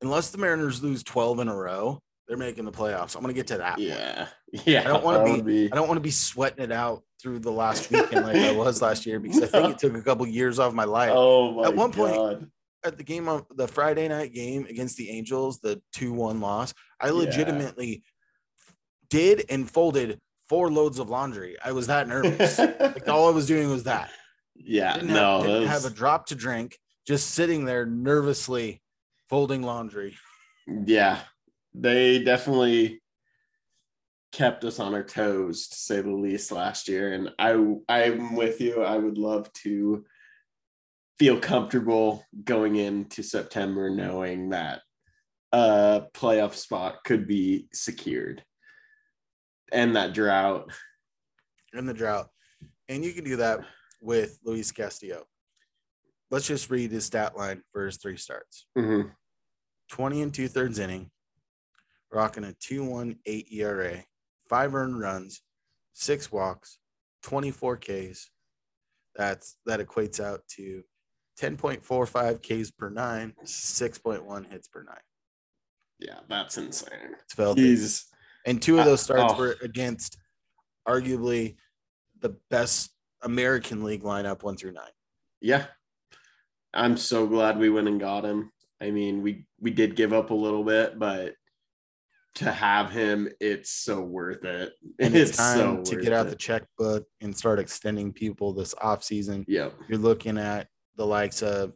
unless 0.00 0.30
the 0.30 0.38
Mariners 0.38 0.82
lose 0.82 1.02
12 1.02 1.40
in 1.40 1.48
a 1.48 1.54
row, 1.54 2.00
they're 2.26 2.38
making 2.38 2.64
the 2.64 2.72
playoffs. 2.72 3.14
I'm 3.14 3.20
going 3.22 3.34
to 3.34 3.38
get 3.38 3.48
to 3.48 3.58
that. 3.58 3.76
point. 3.76 3.88
Yeah. 3.88 4.28
Yeah. 4.64 4.80
I 4.80 4.84
don't 4.84 5.04
wanna 5.04 5.42
be- 5.42 5.66
be. 5.66 5.72
I 5.72 5.74
don't 5.76 5.88
want 5.88 5.98
to 5.98 6.02
be 6.02 6.10
sweating 6.12 6.64
it 6.64 6.72
out 6.72 7.02
through 7.20 7.40
the 7.40 7.50
last 7.52 7.90
weekend 7.90 8.24
like 8.24 8.36
I 8.36 8.52
was 8.52 8.80
last 8.80 9.04
year 9.04 9.18
because 9.20 9.42
I 9.42 9.46
think 9.48 9.70
it 9.74 9.78
took 9.78 9.94
a 9.94 10.00
couple 10.02 10.26
years 10.26 10.58
off 10.58 10.72
my 10.72 10.84
life. 10.84 11.10
Oh 11.14 11.52
my 11.54 11.64
At 11.68 11.74
one 11.76 11.92
point- 11.92 12.14
God. 12.14 12.50
At 12.84 12.98
the 12.98 13.04
game 13.04 13.28
of 13.28 13.46
the 13.56 13.66
Friday 13.66 14.08
night 14.08 14.32
game 14.32 14.66
against 14.68 14.96
the 14.96 15.10
Angels, 15.10 15.58
the 15.60 15.80
2-1 15.96 16.40
loss, 16.40 16.74
I 17.00 17.10
legitimately 17.10 18.02
did 19.08 19.44
and 19.48 19.70
folded 19.70 20.20
four 20.48 20.70
loads 20.70 20.98
of 20.98 21.08
laundry. 21.08 21.56
I 21.64 21.72
was 21.72 21.86
that 21.86 22.08
nervous. 22.08 22.58
like 22.80 23.08
all 23.08 23.28
I 23.28 23.30
was 23.30 23.46
doing 23.46 23.70
was 23.70 23.84
that. 23.84 24.10
yeah. 24.54 24.94
Didn't, 24.94 25.14
no. 25.14 25.38
have, 25.38 25.46
didn't 25.46 25.62
that 25.62 25.68
have 25.68 25.84
a 25.86 25.90
drop 25.90 26.26
to 26.26 26.34
drink, 26.34 26.78
just 27.06 27.30
sitting 27.30 27.64
there 27.64 27.86
nervously 27.86 28.82
folding 29.28 29.62
laundry. 29.62 30.16
yeah. 30.86 31.20
They 31.76 32.22
definitely 32.22 33.00
kept 34.34 34.64
us 34.64 34.78
on 34.80 34.94
our 34.94 35.02
toes 35.04 35.68
to 35.68 35.76
say 35.76 36.00
the 36.00 36.10
least 36.10 36.50
last 36.50 36.88
year 36.88 37.12
and 37.12 37.30
i 37.38 37.52
i'm 37.88 38.34
with 38.34 38.60
you 38.60 38.82
i 38.82 38.96
would 38.96 39.16
love 39.16 39.48
to 39.52 40.04
feel 41.18 41.38
comfortable 41.38 42.24
going 42.44 42.76
into 42.76 43.22
september 43.22 43.88
knowing 43.90 44.50
that 44.50 44.82
a 45.52 46.02
playoff 46.12 46.54
spot 46.54 46.98
could 47.04 47.26
be 47.26 47.68
secured 47.72 48.42
and 49.72 49.94
that 49.96 50.12
drought 50.12 50.70
And 51.72 51.88
the 51.88 51.94
drought. 51.94 52.28
And 52.88 53.04
you 53.04 53.12
can 53.12 53.24
do 53.24 53.36
that 53.36 53.60
with 54.00 54.38
Luis 54.44 54.70
Castillo. 54.70 55.24
Let's 56.30 56.46
just 56.46 56.70
read 56.70 56.92
his 56.92 57.04
stat 57.06 57.36
line 57.36 57.62
for 57.72 57.86
his 57.86 57.96
three 57.96 58.16
starts 58.16 58.66
Mhm. 58.76 59.12
20 59.88 60.22
and 60.22 60.32
two 60.34 60.46
thirds 60.48 60.78
inning, 60.78 61.10
rocking 62.12 62.44
a 62.44 62.52
2 62.54 62.84
1 62.84 63.18
8 63.26 63.48
ERA, 63.52 64.04
five 64.48 64.74
earned 64.74 65.00
runs, 65.00 65.42
six 65.94 66.30
walks, 66.30 66.78
24 67.22 67.76
Ks. 67.78 68.30
That's 69.16 69.56
that 69.66 69.80
equates 69.80 70.22
out 70.22 70.46
to 70.56 70.84
10.45 71.40 72.40
Ks 72.42 72.70
per 72.70 72.90
nine, 72.90 73.34
6.1 73.44 74.50
hits 74.50 74.68
per 74.68 74.82
nine. 74.84 74.96
yeah 75.98 76.20
that's 76.28 76.58
insane 76.58 77.16
It's 77.36 77.54
he's 77.58 78.06
And 78.46 78.60
two 78.60 78.78
of 78.78 78.84
those 78.84 79.00
ah, 79.10 79.14
starts 79.14 79.34
Oh. 79.34 79.38
were 79.38 79.56
against 79.62 80.18
arguably 80.86 81.56
the 82.20 82.36
best 82.50 82.90
American 83.22 83.82
League 83.84 84.02
lineup 84.02 84.42
one 84.42 84.56
through 84.56 84.72
nine. 84.72 84.90
yeah 85.40 85.66
i'm 86.74 86.96
so 86.96 87.26
glad 87.26 87.58
we 87.58 87.70
went 87.70 87.88
and 87.88 88.00
got 88.00 88.24
him 88.24 88.50
i 88.80 88.90
mean 88.90 89.22
we 89.22 89.46
we 89.60 89.70
did 89.70 89.94
give 89.96 90.12
up 90.12 90.30
a 90.30 90.34
little 90.34 90.64
bit 90.64 90.98
but 90.98 91.34
to 92.34 92.50
have 92.50 92.90
him 92.90 93.28
it's 93.40 93.70
so 93.70 94.00
worth 94.00 94.44
it 94.44 94.72
And 94.98 95.14
it's, 95.14 95.30
it's, 95.30 95.38
time 95.38 95.84
so 95.84 95.92
to 95.94 96.02
get 96.02 96.12
out 96.12 96.26
it. 96.26 96.30
the 96.30 96.36
checkbook 96.36 97.06
and 97.20 97.34
start 97.36 97.60
extending 97.60 98.12
people 98.12 98.52
this 98.52 98.74
off 98.82 99.04
season. 99.04 99.44
yep 99.46 99.72
You're 99.88 99.98
looking 100.00 100.36
at 100.36 100.66
the 100.96 101.06
likes 101.06 101.42
of 101.42 101.72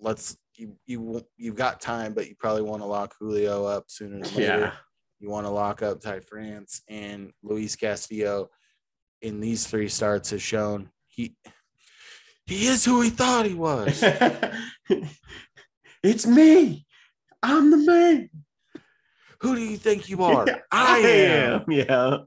let's 0.00 0.36
you 0.56 0.76
you 0.86 1.22
you've 1.36 1.56
got 1.56 1.80
time, 1.80 2.14
but 2.14 2.28
you 2.28 2.34
probably 2.38 2.62
want 2.62 2.82
to 2.82 2.86
lock 2.86 3.14
Julio 3.18 3.64
up 3.64 3.84
sooner 3.88 4.20
than 4.20 4.34
later. 4.34 4.40
yeah 4.58 4.72
You 5.20 5.30
want 5.30 5.46
to 5.46 5.50
lock 5.50 5.82
up 5.82 6.00
Ty 6.00 6.20
France 6.20 6.82
and 6.88 7.32
Luis 7.42 7.76
Castillo 7.76 8.48
in 9.22 9.40
these 9.40 9.66
three 9.66 9.88
starts 9.88 10.30
has 10.30 10.42
shown 10.42 10.90
he 11.08 11.34
he 12.46 12.66
is 12.66 12.84
who 12.84 13.00
he 13.00 13.10
thought 13.10 13.46
he 13.46 13.54
was. 13.54 14.02
it's 16.02 16.26
me 16.26 16.86
i'm 17.42 17.70
the 17.70 17.76
man 17.78 18.28
who 19.40 19.56
do 19.56 19.60
you 19.62 19.76
think 19.76 20.08
you 20.08 20.22
are? 20.22 20.46
I 20.72 20.98
am. 20.98 21.64
yeah 21.68 22.18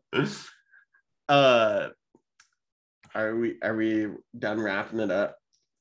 uh 1.29 1.89
are 3.15 3.35
we 3.35 3.57
are 3.63 3.75
we 3.75 4.07
done 4.37 4.59
wrapping 4.59 4.99
it 4.99 5.11
up 5.11 5.37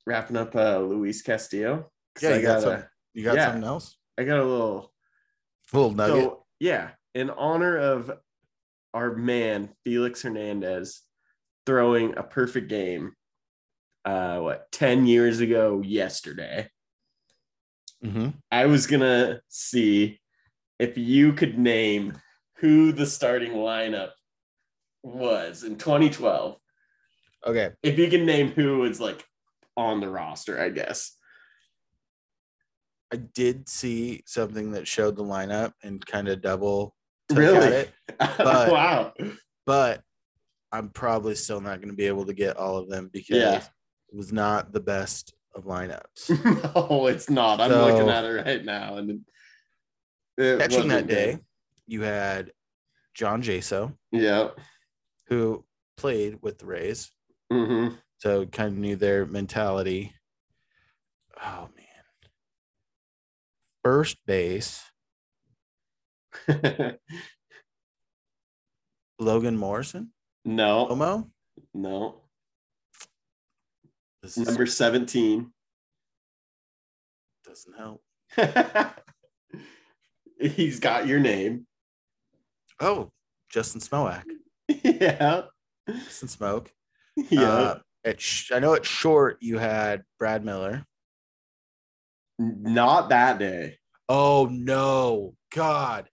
wrapping 0.08 0.38
up 0.38 0.56
uh 0.56 0.78
luis 0.78 1.20
Castillo. 1.20 1.90
Yeah, 2.20 2.30
I 2.30 2.36
you 2.36 2.42
got 2.42 2.54
got 2.54 2.62
some- 2.62 2.88
You 3.12 3.24
got 3.24 3.36
Yeah. 3.36 3.46
something 3.46 3.64
else? 3.64 3.96
I 4.16 4.24
got 4.24 4.40
a 4.40 4.44
little 4.44 4.92
Little 5.72 5.92
nugget. 5.92 6.24
So 6.24 6.46
yeah, 6.60 6.90
in 7.14 7.28
honor 7.28 7.76
of 7.76 8.10
our 8.94 9.14
man 9.14 9.68
Felix 9.84 10.22
Hernandez 10.22 11.02
throwing 11.66 12.16
a 12.16 12.22
perfect 12.22 12.68
game, 12.68 13.12
uh, 14.06 14.38
what 14.38 14.72
ten 14.72 15.06
years 15.06 15.40
ago 15.40 15.82
yesterday, 15.84 16.70
mm-hmm. 18.02 18.30
I 18.50 18.64
was 18.64 18.86
gonna 18.86 19.42
see 19.48 20.20
if 20.78 20.96
you 20.96 21.34
could 21.34 21.58
name 21.58 22.18
who 22.56 22.92
the 22.92 23.06
starting 23.06 23.52
lineup 23.52 24.12
was 25.02 25.64
in 25.64 25.76
2012. 25.76 26.56
Okay. 27.46 27.70
If 27.82 27.98
you 27.98 28.08
can 28.08 28.24
name 28.24 28.52
who 28.52 28.78
was 28.78 29.00
like 29.00 29.24
on 29.78 30.00
the 30.00 30.08
roster, 30.08 30.60
I 30.60 30.68
guess. 30.70 31.12
I 33.12 33.16
did 33.16 33.68
see 33.68 34.22
something 34.26 34.72
that 34.72 34.86
showed 34.88 35.16
the 35.16 35.22
lineup 35.24 35.72
and 35.82 36.04
kind 36.04 36.28
of 36.28 36.42
double 36.42 36.94
Really? 37.32 37.66
it, 37.68 37.90
But- 38.18 38.70
wow. 38.72 39.12
but 39.64 40.02
I'm 40.72 40.90
probably 40.90 41.34
still 41.34 41.60
not 41.60 41.78
going 41.78 41.88
to 41.90 41.96
be 41.96 42.06
able 42.06 42.26
to 42.26 42.34
get 42.34 42.56
all 42.58 42.76
of 42.76 42.90
them 42.90 43.08
because 43.12 43.36
Yeah. 43.38 43.56
it 43.58 44.16
was 44.16 44.32
not 44.32 44.72
the 44.72 44.80
best 44.80 45.32
of 45.54 45.64
lineups. 45.64 46.28
no, 46.90 47.06
it's 47.06 47.30
not. 47.30 47.60
I'm 47.60 47.70
So- 47.70 47.86
looking 47.86 48.08
at 48.10 48.24
it 48.24 48.44
right 48.44 48.64
now, 48.64 48.96
and 48.96 49.20
Catching 50.38 50.88
that 50.88 51.06
day, 51.06 51.32
good. 51.32 51.40
you 51.86 52.02
had 52.02 52.52
John 53.14 53.42
Jaso, 53.42 53.94
Yeah. 54.12 54.50
who 55.28 55.64
played 55.96 56.38
with 56.42 56.58
the 56.58 56.66
Rays, 56.66 57.10
hmm 57.50 57.88
so 58.18 58.46
kind 58.46 58.72
of 58.72 58.78
knew 58.78 58.96
their 58.96 59.26
mentality. 59.26 60.12
Oh 61.42 61.68
man. 61.76 61.84
First 63.84 64.18
base, 64.26 64.82
Logan 69.18 69.56
Morrison, 69.56 70.12
no. 70.44 70.86
Omo, 70.88 71.30
No. 71.74 72.22
This 74.22 74.36
is, 74.36 74.46
Number 74.48 74.66
17. 74.66 75.52
doesn't 77.46 77.74
help. 77.78 78.02
He's 80.40 80.80
got 80.80 81.06
your 81.06 81.20
name. 81.20 81.66
Oh, 82.80 83.10
Justin 83.48 83.80
Smoak. 83.80 84.22
yeah. 84.68 85.42
Justin 85.88 86.28
Smoak. 86.28 86.66
Yeah. 87.30 87.42
Uh, 87.42 87.78
at 88.04 88.20
sh- 88.20 88.52
I 88.52 88.58
know 88.58 88.74
at 88.74 88.84
short 88.86 89.38
you 89.40 89.58
had 89.58 90.02
Brad 90.18 90.44
Miller. 90.44 90.84
Not 92.38 93.08
that 93.10 93.38
day. 93.38 93.78
Oh 94.08 94.48
no, 94.50 95.34
God, 95.54 96.08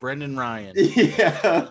Brendan 0.00 0.36
Ryan. 0.36 0.74
Yeah. 0.76 1.68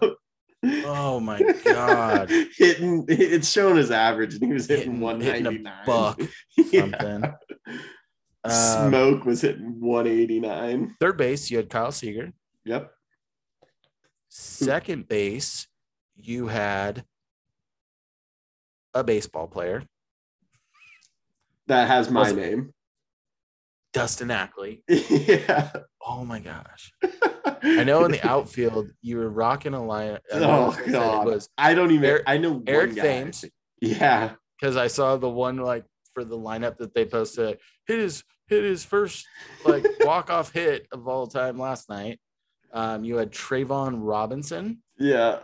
Oh 0.86 1.19
my 1.19 1.41
God, 1.65 2.30
hitting 2.58 3.04
it's 3.08 3.50
shown 3.52 3.78
his 3.78 3.89
average 3.89 4.36
and 4.36 4.43
he 4.45 4.54
was 4.54 4.67
hitting, 4.67 4.86
Hitting- 4.95 5.00
199 5.02 5.54
hitting 5.56 5.65
a 5.67 5.86
buck, 5.86 6.21
Yeah. 6.58 6.82
something. 6.82 7.34
Um, 8.43 8.91
Smoak 8.91 9.26
was 9.26 9.41
hitting 9.41 9.80
189 9.82 10.95
third 11.00 11.17
base, 11.17 11.50
you 11.50 11.58
had 11.58 11.69
Kyle 11.69 11.91
Seager. 11.91 12.32
yep 12.63 12.91
Second 14.30 15.08
base, 15.08 15.67
you 16.15 16.47
had 16.47 17.06
a 18.93 19.04
baseball 19.04 19.47
player, 19.47 19.84
that 21.67 21.88
has 21.88 22.10
my 22.10 22.32
name 22.32 22.73
Dustin 23.93 24.32
Ackley. 24.32 24.84
yeah 24.88 25.71
Oh 26.06 26.25
my 26.25 26.39
gosh. 26.39 26.91
I 27.63 27.84
know 27.84 28.06
in 28.06 28.12
the 28.12 28.27
outfield 28.27 28.89
you 29.01 29.17
were 29.17 29.30
rocking 29.30 29.73
a 29.73 29.84
line. 29.86 30.17
I 30.34 30.38
oh 30.38 30.77
god 30.91 31.27
It 31.27 31.32
was 31.32 31.49
i 31.58 31.73
don't 31.73 31.91
even 31.91 32.06
Eric- 32.06 32.23
i 32.27 32.38
know 32.38 32.63
Eric. 32.65 32.95
Thames. 32.95 33.45
yeah 33.82 34.34
because 34.60 34.77
I 34.77 34.88
saw 34.88 35.17
the 35.17 35.30
one 35.30 35.58
like 35.58 35.86
for 36.13 36.23
the 36.23 36.38
lineup 36.38 36.77
that 36.77 36.93
they 36.93 37.06
posted 37.06 37.60
hit 37.88 37.99
his 37.99 38.23
hit 38.47 38.63
his 38.63 38.84
first 38.84 39.25
like 39.65 39.86
walk 40.01 40.30
off 40.30 40.51
hit 40.51 40.88
of 40.91 41.08
all 41.08 41.27
time 41.27 41.58
last 41.60 41.88
night. 41.89 42.19
Um, 42.73 43.04
you 43.04 43.17
had 43.17 43.32
Trayvon 43.32 43.97
Robinson 43.99 44.82
yeah 44.97 45.39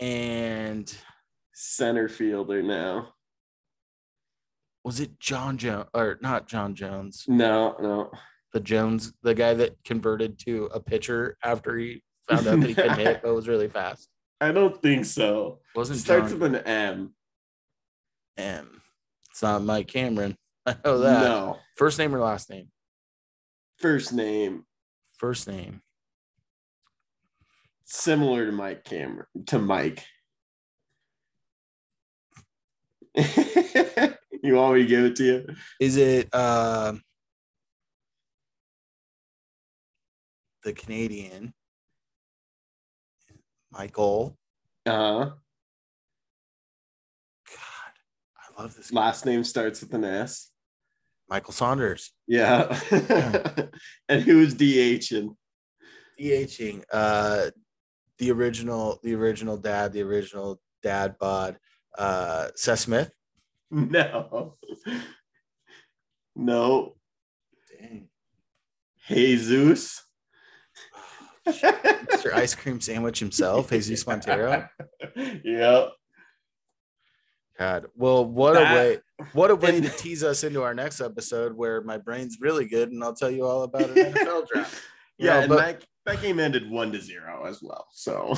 and 0.00 0.94
center 1.54 2.08
fielder 2.08 2.62
now 2.62 3.10
was 4.84 5.00
it 5.00 5.18
John 5.18 5.56
Jones 5.56 5.86
or 5.94 6.18
not 6.20 6.46
John 6.46 6.74
Jones? 6.74 7.24
no 7.28 7.76
no 7.80 8.10
The 8.52 8.60
Jones, 8.60 9.12
the 9.22 9.34
guy 9.34 9.54
that 9.54 9.76
converted 9.84 10.38
to 10.40 10.66
a 10.74 10.80
pitcher 10.80 11.36
after 11.42 11.76
he 11.76 12.02
found 12.28 12.46
out 12.46 12.60
that 12.60 12.68
he 12.68 12.74
couldn't 12.74 12.98
hit, 12.98 13.20
but 13.22 13.34
was 13.34 13.48
really 13.48 13.68
fast. 13.68 14.08
i 14.40 14.52
don't 14.52 14.80
think 14.82 15.04
so 15.06 15.60
it 15.74 15.78
Wasn't 15.78 15.98
starts 15.98 16.30
John 16.32 16.40
with 16.40 16.54
an 16.54 16.62
m 16.66 17.14
M? 18.36 18.82
It's 19.30 19.42
not 19.42 19.62
Mike 19.62 19.86
Cameron. 19.86 20.36
I 20.66 20.74
know 20.84 20.98
that. 20.98 21.20
no 21.22 21.58
First 21.76 21.98
name 21.98 22.14
or 22.14 22.18
last 22.20 22.50
name? 22.50 22.68
first 23.78 24.12
name 24.12 24.64
First 25.18 25.46
name. 25.48 25.80
similar 27.84 28.44
to 28.46 28.52
Mike 28.52 28.84
Cameron 28.84 29.26
to 29.46 29.58
Mike. 29.58 30.04
you 34.42 34.54
want 34.54 34.74
me 34.74 34.82
to 34.82 34.86
give 34.86 35.04
it 35.04 35.16
to 35.16 35.24
you? 35.24 35.46
Is 35.80 35.96
it 35.96 36.28
uh, 36.32 36.94
the 40.64 40.72
Canadian 40.72 41.54
Michael? 43.70 44.36
Uh, 44.86 44.90
huh. 44.90 45.30
God, 47.46 48.56
I 48.58 48.62
love 48.62 48.76
this. 48.76 48.90
guy. 48.90 49.00
last 49.00 49.26
name 49.26 49.44
starts 49.44 49.80
with 49.80 49.94
an 49.94 50.04
S. 50.04 50.50
Michael 51.28 51.52
Saunders. 51.52 52.12
Yeah. 52.26 52.78
and 54.08 54.22
who's 54.22 54.54
DHing? 54.54 55.36
DHing. 56.20 56.82
Uh, 56.92 57.50
the 58.18 58.30
original, 58.30 59.00
the 59.02 59.14
original 59.14 59.56
dad, 59.56 59.92
the 59.92 60.02
original 60.02 60.60
dad 60.82 61.16
bod. 61.18 61.58
Uh, 61.96 62.48
Seth 62.56 62.80
Smith. 62.80 63.10
No. 63.70 64.56
No. 66.36 66.94
Dang. 67.78 68.08
Jesus. 69.08 70.02
Mr. 71.46 72.32
Ice 72.32 72.54
Cream 72.54 72.80
Sandwich 72.80 73.18
himself, 73.18 73.70
Jesus 73.70 74.06
Montero. 74.06 74.66
yep. 75.44 75.88
God. 77.58 77.86
Well, 77.94 78.24
what 78.24 78.56
a 78.56 78.62
way 78.62 78.98
what 79.32 79.50
a 79.50 79.54
way 79.54 79.76
and- 79.76 79.84
to 79.86 79.90
tease 79.96 80.24
us 80.24 80.42
into 80.42 80.62
our 80.62 80.74
next 80.74 81.00
episode 81.00 81.52
where 81.54 81.82
my 81.82 81.98
brain's 81.98 82.38
really 82.40 82.66
good 82.66 82.90
and 82.90 83.04
I'll 83.04 83.14
tell 83.14 83.30
you 83.30 83.44
all 83.46 83.62
about 83.62 83.90
an 83.90 83.94
NFL 83.94 84.48
draft. 84.48 84.82
You 85.16 85.26
Yeah, 85.28 85.34
know, 85.34 85.40
and 85.42 85.48
but- 85.50 85.58
that, 85.58 85.84
that 86.06 86.22
game 86.22 86.40
ended 86.40 86.68
one 86.68 86.90
to 86.90 87.00
zero 87.00 87.44
as 87.46 87.62
well. 87.62 87.86
So 87.92 88.34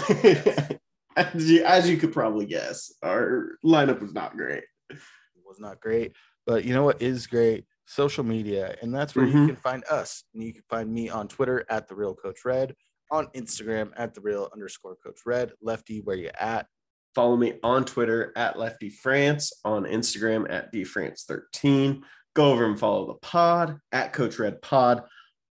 as, 1.17 1.51
you, 1.51 1.65
as 1.65 1.89
you 1.89 1.97
could 1.97 2.13
probably 2.13 2.47
guess, 2.47 2.93
our 3.03 3.59
lineup 3.65 4.01
was 4.01 4.13
not 4.15 4.37
great. 4.37 4.65
It 4.91 4.99
was 5.45 5.59
not 5.61 5.81
great. 5.81 6.13
But 6.47 6.65
you 6.65 6.75
know 6.75 6.85
what 6.85 7.03
is 7.03 7.27
great? 7.27 7.65
Social 7.87 8.25
media. 8.25 8.77
And 8.83 8.95
that's 8.95 9.15
where 9.17 9.27
you 9.27 9.33
Mhm. 9.35 9.47
can 9.49 9.57
find 9.57 9.85
us. 9.91 10.25
And 10.35 10.43
you 10.43 10.53
can 10.53 10.63
find 10.69 10.93
me 10.93 11.09
on 11.09 11.29
Twitter 11.29 11.65
at 11.71 11.89
the 11.89 11.95
real 11.95 12.15
coach 12.15 12.45
red, 12.45 12.75
on 13.11 13.27
Instagram 13.29 13.93
at 13.97 14.15
the 14.15 14.21
real 14.21 14.49
underscore 14.53 14.97
coach 14.97 15.21
red. 15.25 15.53
Lefty, 15.61 16.01
where 16.01 16.17
you 16.17 16.31
at? 16.39 16.67
Follow 17.15 17.37
me 17.37 17.59
on 17.63 17.85
Twitter 17.85 18.33
at 18.37 18.59
Lefty 18.59 18.91
France, 18.91 19.53
on 19.65 19.85
Instagram 19.85 20.47
at 20.51 20.73
DFrance13. 20.73 22.03
Go 22.35 22.53
over 22.53 22.67
and 22.67 22.79
follow 22.79 23.07
the 23.07 23.15
pod 23.15 23.79
at 23.93 24.13
Coach 24.13 24.39
Red 24.39 24.61
Pod 24.61 25.03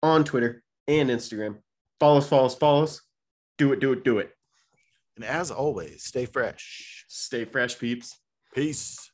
on 0.01 0.23
Twitter 0.23 0.63
and 0.87 1.09
Instagram. 1.09 1.59
Follow 1.99 2.17
us, 2.17 2.27
follow 2.27 2.45
us, 2.47 2.55
follow 2.55 2.83
us. 2.83 3.01
Do 3.59 3.71
it, 3.73 3.79
do 3.79 3.91
it, 3.93 4.03
do 4.03 4.17
it. 4.17 4.31
And 5.21 5.29
as 5.29 5.51
always, 5.51 6.03
stay 6.03 6.25
fresh. 6.25 7.05
Stay 7.07 7.45
fresh, 7.45 7.77
peeps. 7.77 8.17
Peace. 8.55 9.10